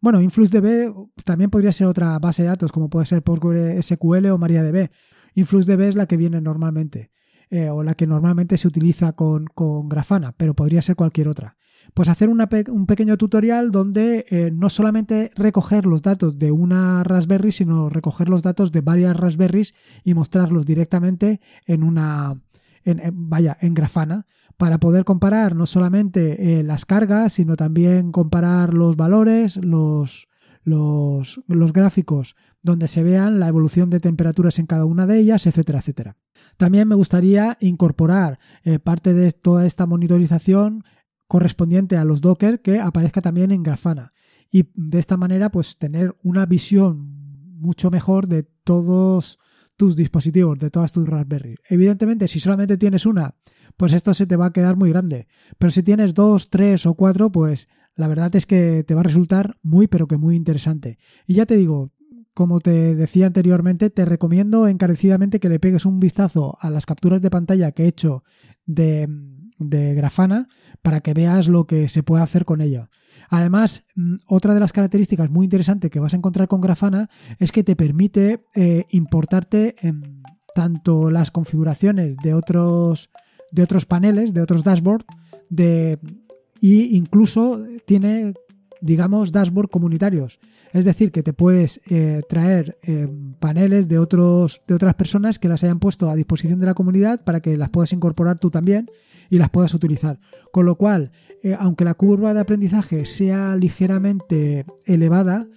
bueno, 0.00 0.20
InfluxDB 0.22 0.94
también 1.24 1.50
podría 1.50 1.72
ser 1.72 1.86
otra 1.86 2.18
base 2.18 2.42
de 2.42 2.48
datos, 2.48 2.72
como 2.72 2.88
puede 2.88 3.06
ser 3.06 3.22
PostgreSQL 3.22 4.26
o 4.30 4.38
MariaDB. 4.38 4.90
InfluxDB 5.34 5.80
es 5.82 5.94
la 5.94 6.06
que 6.06 6.16
viene 6.16 6.40
normalmente, 6.40 7.10
eh, 7.50 7.68
o 7.68 7.82
la 7.82 7.94
que 7.94 8.06
normalmente 8.06 8.56
se 8.56 8.66
utiliza 8.66 9.12
con, 9.12 9.46
Grafana, 9.88 10.32
pero 10.32 10.54
podría 10.54 10.80
ser 10.80 10.96
cualquier 10.96 11.28
otra. 11.28 11.56
Pues 11.92 12.08
hacer 12.08 12.28
un 12.28 12.86
pequeño 12.86 13.16
tutorial 13.16 13.72
donde 13.72 14.24
eh, 14.30 14.50
no 14.52 14.70
solamente 14.70 15.32
recoger 15.34 15.86
los 15.86 16.02
datos 16.02 16.38
de 16.38 16.52
una 16.52 17.02
Raspberry, 17.02 17.52
sino 17.52 17.88
recoger 17.88 18.28
los 18.28 18.42
datos 18.42 18.70
de 18.70 18.80
varias 18.80 19.16
Raspberries 19.16 19.74
y 20.04 20.14
mostrarlos 20.14 20.64
directamente 20.64 21.40
en 21.66 21.82
una, 21.82 22.40
vaya, 23.12 23.56
en 23.60 23.74
Grafana, 23.74 24.26
para 24.60 24.76
poder 24.76 25.06
comparar 25.06 25.56
no 25.56 25.64
solamente 25.64 26.58
eh, 26.58 26.62
las 26.62 26.84
cargas, 26.84 27.32
sino 27.32 27.56
también 27.56 28.12
comparar 28.12 28.74
los 28.74 28.94
valores, 28.94 29.56
los, 29.56 30.28
los, 30.64 31.72
gráficos 31.72 32.36
donde 32.60 32.86
se 32.86 33.02
vean 33.02 33.40
la 33.40 33.48
evolución 33.48 33.88
de 33.88 34.00
temperaturas 34.00 34.58
en 34.58 34.66
cada 34.66 34.84
una 34.84 35.06
de 35.06 35.18
ellas, 35.18 35.46
etcétera, 35.46 35.78
etcétera. 35.78 36.18
También 36.58 36.86
me 36.88 36.94
gustaría 36.94 37.56
incorporar 37.60 38.38
eh, 38.62 38.78
parte 38.78 39.14
de 39.14 39.32
toda 39.32 39.64
esta 39.64 39.86
monitorización 39.86 40.84
correspondiente 41.26 41.96
a 41.96 42.04
los 42.04 42.20
Docker 42.20 42.60
que 42.60 42.80
aparezca 42.80 43.22
también 43.22 43.52
en 43.52 43.62
Grafana 43.62 44.12
y 44.52 44.68
de 44.74 44.98
esta 44.98 45.16
manera 45.16 45.50
pues 45.50 45.78
tener 45.78 46.14
una 46.22 46.44
visión 46.44 46.98
mucho 47.58 47.90
mejor 47.90 48.26
de 48.26 48.42
todos 48.42 49.38
tus 49.80 49.96
dispositivos, 49.96 50.58
de 50.58 50.68
todas 50.68 50.92
tus 50.92 51.08
Raspberry. 51.08 51.54
Evidentemente, 51.66 52.28
si 52.28 52.38
solamente 52.38 52.76
tienes 52.76 53.06
una, 53.06 53.36
pues 53.78 53.94
esto 53.94 54.12
se 54.12 54.26
te 54.26 54.36
va 54.36 54.44
a 54.44 54.52
quedar 54.52 54.76
muy 54.76 54.90
grande. 54.90 55.26
Pero 55.56 55.70
si 55.70 55.82
tienes 55.82 56.12
dos, 56.12 56.50
tres 56.50 56.84
o 56.84 56.92
cuatro, 56.92 57.32
pues 57.32 57.66
la 57.96 58.06
verdad 58.06 58.36
es 58.36 58.44
que 58.44 58.84
te 58.86 58.94
va 58.94 59.00
a 59.00 59.04
resultar 59.04 59.56
muy, 59.62 59.86
pero 59.86 60.06
que 60.06 60.18
muy 60.18 60.36
interesante. 60.36 60.98
Y 61.26 61.32
ya 61.32 61.46
te 61.46 61.56
digo, 61.56 61.92
como 62.34 62.60
te 62.60 62.94
decía 62.94 63.24
anteriormente, 63.24 63.88
te 63.88 64.04
recomiendo 64.04 64.68
encarecidamente 64.68 65.40
que 65.40 65.48
le 65.48 65.58
pegues 65.58 65.86
un 65.86 65.98
vistazo 65.98 66.58
a 66.60 66.68
las 66.68 66.84
capturas 66.84 67.22
de 67.22 67.30
pantalla 67.30 67.72
que 67.72 67.84
he 67.84 67.88
hecho 67.88 68.22
de, 68.66 69.08
de 69.58 69.94
Grafana 69.94 70.48
para 70.82 71.00
que 71.00 71.14
veas 71.14 71.48
lo 71.48 71.66
que 71.66 71.88
se 71.88 72.02
puede 72.02 72.22
hacer 72.22 72.44
con 72.44 72.60
ella. 72.60 72.90
Además, 73.30 73.84
mm, 73.94 74.16
otra 74.26 74.52
de 74.54 74.60
las 74.60 74.72
características 74.72 75.30
muy 75.30 75.46
interesantes 75.46 75.90
que 75.90 76.00
vas 76.00 76.12
a 76.12 76.16
encontrar 76.16 76.48
con 76.48 76.60
Grafana 76.60 77.08
es 77.38 77.52
que 77.52 77.64
te 77.64 77.76
permite 77.76 78.44
eh, 78.54 78.84
importarte 78.90 79.76
tanto 80.54 81.10
las 81.10 81.30
configuraciones 81.30 82.16
de 82.22 82.34
otros, 82.34 83.10
de 83.52 83.62
otros 83.62 83.86
paneles, 83.86 84.34
de 84.34 84.42
otros 84.42 84.64
dashboards, 84.64 85.06
de, 85.48 85.98
y 86.60 86.96
incluso 86.96 87.64
tiene 87.86 88.34
digamos, 88.80 89.32
dashboard 89.32 89.70
comunitarios. 89.70 90.40
Es 90.72 90.84
decir, 90.84 91.12
que 91.12 91.22
te 91.22 91.32
puedes 91.32 91.80
eh, 91.90 92.22
traer 92.28 92.78
eh, 92.82 93.08
paneles 93.38 93.88
de, 93.88 93.98
otros, 93.98 94.62
de 94.66 94.74
otras 94.74 94.94
personas 94.94 95.38
que 95.38 95.48
las 95.48 95.64
hayan 95.64 95.80
puesto 95.80 96.08
a 96.08 96.16
disposición 96.16 96.60
de 96.60 96.66
la 96.66 96.74
comunidad 96.74 97.24
para 97.24 97.40
que 97.40 97.56
las 97.56 97.70
puedas 97.70 97.92
incorporar 97.92 98.38
tú 98.38 98.50
también 98.50 98.90
y 99.28 99.38
las 99.38 99.50
puedas 99.50 99.74
utilizar. 99.74 100.20
Con 100.52 100.66
lo 100.66 100.76
cual, 100.76 101.12
eh, 101.42 101.56
aunque 101.58 101.84
la 101.84 101.94
curva 101.94 102.34
de 102.34 102.40
aprendizaje 102.40 103.04
sea 103.06 103.56
ligeramente 103.56 104.64
elevada, 104.86 105.48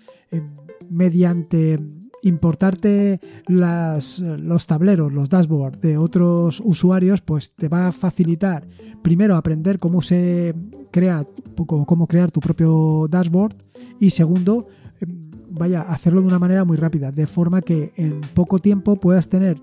mediante 0.90 1.80
importarte 2.24 3.20
los 3.48 4.68
tableros, 4.68 5.14
los 5.14 5.30
dashboards 5.30 5.80
de 5.82 5.98
otros 5.98 6.62
usuarios, 6.64 7.22
pues 7.22 7.54
te 7.56 7.68
va 7.68 7.88
a 7.88 7.92
facilitar 7.92 8.68
primero 9.02 9.36
aprender 9.36 9.80
cómo 9.80 10.02
se 10.02 10.56
crea, 10.92 11.28
cómo 11.68 12.08
crear 12.08 12.32
tu 12.32 12.40
propio 12.40 13.08
dashboard 13.10 13.56
y 14.00 14.10
segundo, 14.10 14.68
em, 15.02 15.30
vaya, 15.52 15.82
hacerlo 15.82 16.22
de 16.22 16.28
una 16.28 16.40
manera 16.40 16.64
muy 16.64 16.78
rápida, 16.78 17.12
de 17.12 17.28
forma 17.28 17.62
que 17.62 17.92
en 17.98 18.22
poco 18.34 18.60
tiempo 18.60 18.96
puedas 18.96 19.30
tener 19.30 19.58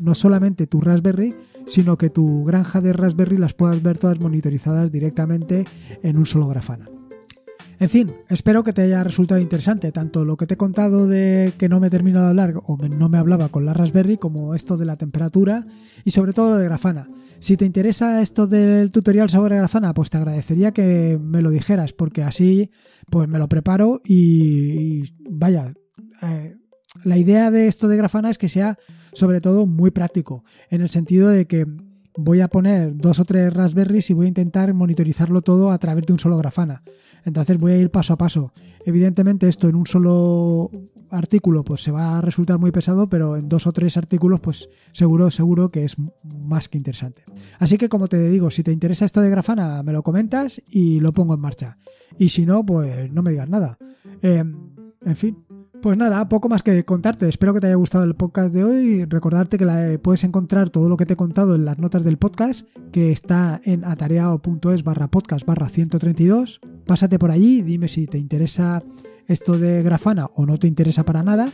no 0.00 0.14
solamente 0.14 0.66
tu 0.66 0.80
Raspberry, 0.80 1.34
sino 1.66 1.96
que 1.96 2.10
tu 2.10 2.44
granja 2.44 2.80
de 2.80 2.92
Raspberry 2.92 3.36
las 3.36 3.54
puedas 3.54 3.82
ver 3.82 3.98
todas 3.98 4.18
monitorizadas 4.18 4.90
directamente 4.90 5.64
en 6.02 6.18
un 6.18 6.26
solo 6.26 6.48
grafana. 6.48 6.88
En 7.82 7.90
fin, 7.90 8.14
espero 8.28 8.62
que 8.62 8.72
te 8.72 8.82
haya 8.82 9.02
resultado 9.02 9.40
interesante 9.40 9.90
tanto 9.90 10.24
lo 10.24 10.36
que 10.36 10.46
te 10.46 10.54
he 10.54 10.56
contado 10.56 11.08
de 11.08 11.52
que 11.58 11.68
no 11.68 11.80
me 11.80 11.88
he 11.88 11.90
terminado 11.90 12.26
de 12.26 12.30
hablar 12.30 12.54
o 12.64 12.76
no 12.76 13.08
me 13.08 13.18
hablaba 13.18 13.48
con 13.48 13.66
la 13.66 13.74
Raspberry 13.74 14.18
como 14.18 14.54
esto 14.54 14.76
de 14.76 14.84
la 14.84 14.96
temperatura 14.96 15.66
y 16.04 16.12
sobre 16.12 16.32
todo 16.32 16.50
lo 16.50 16.58
de 16.58 16.64
Grafana. 16.66 17.10
Si 17.40 17.56
te 17.56 17.64
interesa 17.64 18.22
esto 18.22 18.46
del 18.46 18.92
tutorial 18.92 19.30
sobre 19.30 19.56
Grafana, 19.56 19.94
pues 19.94 20.10
te 20.10 20.16
agradecería 20.16 20.70
que 20.70 21.18
me 21.20 21.42
lo 21.42 21.50
dijeras 21.50 21.92
porque 21.92 22.22
así 22.22 22.70
pues 23.10 23.28
me 23.28 23.40
lo 23.40 23.48
preparo 23.48 24.00
y, 24.04 25.02
vaya, 25.28 25.74
eh, 26.22 26.54
la 27.02 27.18
idea 27.18 27.50
de 27.50 27.66
esto 27.66 27.88
de 27.88 27.96
Grafana 27.96 28.30
es 28.30 28.38
que 28.38 28.48
sea 28.48 28.78
sobre 29.12 29.40
todo 29.40 29.66
muy 29.66 29.90
práctico 29.90 30.44
en 30.70 30.82
el 30.82 30.88
sentido 30.88 31.30
de 31.30 31.48
que 31.48 31.66
voy 32.16 32.40
a 32.40 32.48
poner 32.48 32.96
dos 32.96 33.20
o 33.20 33.24
tres 33.24 33.52
Raspberries 33.52 34.10
y 34.10 34.14
voy 34.14 34.26
a 34.26 34.28
intentar 34.28 34.72
monitorizarlo 34.74 35.42
todo 35.42 35.70
a 35.70 35.78
través 35.78 36.06
de 36.06 36.12
un 36.12 36.18
solo 36.18 36.36
Grafana. 36.36 36.82
Entonces 37.24 37.58
voy 37.58 37.72
a 37.72 37.78
ir 37.78 37.90
paso 37.90 38.12
a 38.12 38.18
paso. 38.18 38.52
Evidentemente 38.84 39.48
esto 39.48 39.68
en 39.68 39.76
un 39.76 39.86
solo 39.86 40.70
artículo 41.10 41.62
pues 41.62 41.82
se 41.82 41.90
va 41.90 42.18
a 42.18 42.20
resultar 42.20 42.58
muy 42.58 42.72
pesado, 42.72 43.08
pero 43.08 43.36
en 43.36 43.48
dos 43.48 43.66
o 43.66 43.72
tres 43.72 43.96
artículos 43.96 44.40
pues 44.40 44.68
seguro, 44.92 45.30
seguro 45.30 45.70
que 45.70 45.84
es 45.84 45.96
más 46.24 46.68
que 46.68 46.78
interesante. 46.78 47.22
Así 47.58 47.78
que 47.78 47.88
como 47.88 48.08
te 48.08 48.18
digo, 48.28 48.50
si 48.50 48.62
te 48.62 48.72
interesa 48.72 49.04
esto 49.04 49.20
de 49.20 49.30
Grafana, 49.30 49.82
me 49.82 49.92
lo 49.92 50.02
comentas 50.02 50.60
y 50.68 51.00
lo 51.00 51.12
pongo 51.12 51.34
en 51.34 51.40
marcha. 51.40 51.78
Y 52.18 52.30
si 52.30 52.44
no, 52.46 52.64
pues 52.64 53.12
no 53.12 53.22
me 53.22 53.30
digas 53.30 53.48
nada. 53.48 53.78
Em, 54.22 54.70
en 55.04 55.16
fin, 55.16 55.36
pues 55.82 55.98
nada, 55.98 56.28
poco 56.28 56.48
más 56.48 56.62
que 56.62 56.84
contarte. 56.84 57.28
Espero 57.28 57.52
que 57.52 57.60
te 57.60 57.66
haya 57.66 57.76
gustado 57.76 58.04
el 58.04 58.14
podcast 58.14 58.54
de 58.54 58.62
hoy. 58.64 59.04
Recordarte 59.04 59.58
que 59.58 59.64
la, 59.64 59.98
puedes 60.00 60.22
encontrar 60.22 60.70
todo 60.70 60.88
lo 60.88 60.96
que 60.96 61.04
te 61.04 61.14
he 61.14 61.16
contado 61.16 61.56
en 61.56 61.64
las 61.64 61.78
notas 61.78 62.04
del 62.04 62.18
podcast, 62.18 62.66
que 62.92 63.10
está 63.10 63.60
en 63.64 63.84
atareado.es 63.84 64.84
barra 64.84 65.08
podcast 65.08 65.44
barra 65.44 65.68
132. 65.68 66.60
Pásate 66.86 67.18
por 67.18 67.32
allí, 67.32 67.62
dime 67.62 67.88
si 67.88 68.06
te 68.06 68.16
interesa 68.16 68.82
esto 69.26 69.58
de 69.58 69.82
Grafana 69.82 70.30
o 70.36 70.46
no 70.46 70.56
te 70.56 70.68
interesa 70.68 71.04
para 71.04 71.24
nada. 71.24 71.50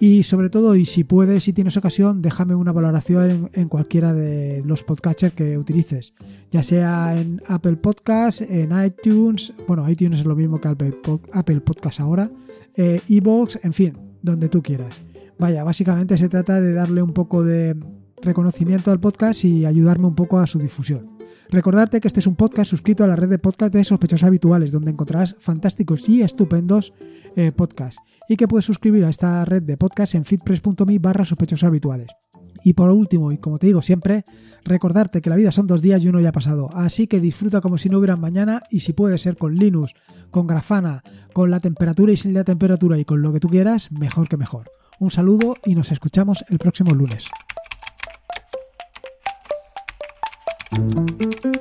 Y 0.00 0.22
sobre 0.22 0.48
todo, 0.48 0.76
y 0.76 0.84
si 0.84 1.02
puedes, 1.02 1.42
si 1.44 1.52
tienes 1.52 1.76
ocasión, 1.76 2.22
déjame 2.22 2.54
una 2.54 2.70
valoración 2.72 3.50
en, 3.52 3.68
cualquiera 3.68 4.12
de 4.12 4.62
los 4.64 4.84
podcatchers 4.84 5.34
que 5.34 5.58
utilices, 5.58 6.14
ya 6.52 6.62
sea 6.62 7.20
en 7.20 7.42
Apple 7.48 7.76
Podcasts, 7.76 8.42
en 8.42 8.70
iTunes, 8.84 9.52
bueno, 9.66 9.88
iTunes 9.90 10.20
es 10.20 10.26
lo 10.26 10.36
mismo 10.36 10.60
que 10.60 10.68
Apple, 10.68 11.00
Apple 11.32 11.60
Podcasts 11.62 12.00
ahora, 12.00 12.30
eh, 12.76 13.00
Evox, 13.08 13.58
en 13.64 13.72
fin, 13.72 13.98
donde 14.22 14.48
tú 14.48 14.62
quieras. 14.62 14.94
Vaya, 15.38 15.64
básicamente 15.64 16.16
se 16.16 16.28
trata 16.28 16.60
de 16.60 16.72
darle 16.72 17.02
un 17.02 17.12
poco 17.12 17.42
de 17.42 17.76
reconocimiento 18.22 18.92
al 18.92 19.00
podcast 19.00 19.44
y 19.44 19.64
ayudarme 19.66 20.06
un 20.06 20.14
poco 20.14 20.38
a 20.38 20.46
su 20.46 20.58
difusión. 20.58 21.17
Recordarte 21.50 22.00
que 22.00 22.08
este 22.08 22.20
es 22.20 22.26
un 22.26 22.36
podcast 22.36 22.70
suscrito 22.70 23.04
a 23.04 23.06
la 23.06 23.16
red 23.16 23.30
de 23.30 23.38
podcast 23.38 23.72
de 23.72 23.82
sospechosos 23.82 24.26
habituales, 24.26 24.70
donde 24.70 24.90
encontrarás 24.90 25.34
fantásticos 25.40 26.06
y 26.06 26.20
estupendos 26.20 26.92
eh, 27.36 27.52
podcasts, 27.52 28.00
y 28.28 28.36
que 28.36 28.46
puedes 28.46 28.66
suscribir 28.66 29.04
a 29.06 29.08
esta 29.08 29.44
red 29.46 29.62
de 29.62 29.78
podcast 29.78 30.14
en 30.14 30.26
fitpress.me 30.26 30.98
barra 30.98 31.24
sospechosos 31.24 31.64
habituales. 31.64 32.08
Y 32.64 32.74
por 32.74 32.90
último, 32.90 33.32
y 33.32 33.38
como 33.38 33.58
te 33.58 33.68
digo 33.68 33.80
siempre, 33.80 34.26
recordarte 34.64 35.22
que 35.22 35.30
la 35.30 35.36
vida 35.36 35.50
son 35.50 35.66
dos 35.66 35.80
días 35.80 36.04
y 36.04 36.08
uno 36.08 36.20
ya 36.20 36.30
ha 36.30 36.32
pasado. 36.32 36.70
Así 36.74 37.06
que 37.06 37.20
disfruta 37.20 37.62
como 37.62 37.78
si 37.78 37.88
no 37.88 37.98
hubiera 37.98 38.16
mañana 38.16 38.62
y 38.70 38.80
si 38.80 38.92
puede 38.92 39.16
ser 39.16 39.38
con 39.38 39.54
Linux, 39.54 39.94
con 40.30 40.46
Grafana, 40.46 41.02
con 41.32 41.50
la 41.50 41.60
temperatura 41.60 42.12
y 42.12 42.16
sin 42.16 42.34
la 42.34 42.44
temperatura 42.44 42.98
y 42.98 43.06
con 43.06 43.22
lo 43.22 43.32
que 43.32 43.40
tú 43.40 43.48
quieras, 43.48 43.90
mejor 43.92 44.28
que 44.28 44.36
mejor. 44.36 44.70
Un 45.00 45.10
saludo 45.10 45.54
y 45.64 45.74
nos 45.74 45.92
escuchamos 45.92 46.44
el 46.48 46.58
próximo 46.58 46.94
lunes. 46.94 47.26
Música 50.78 51.57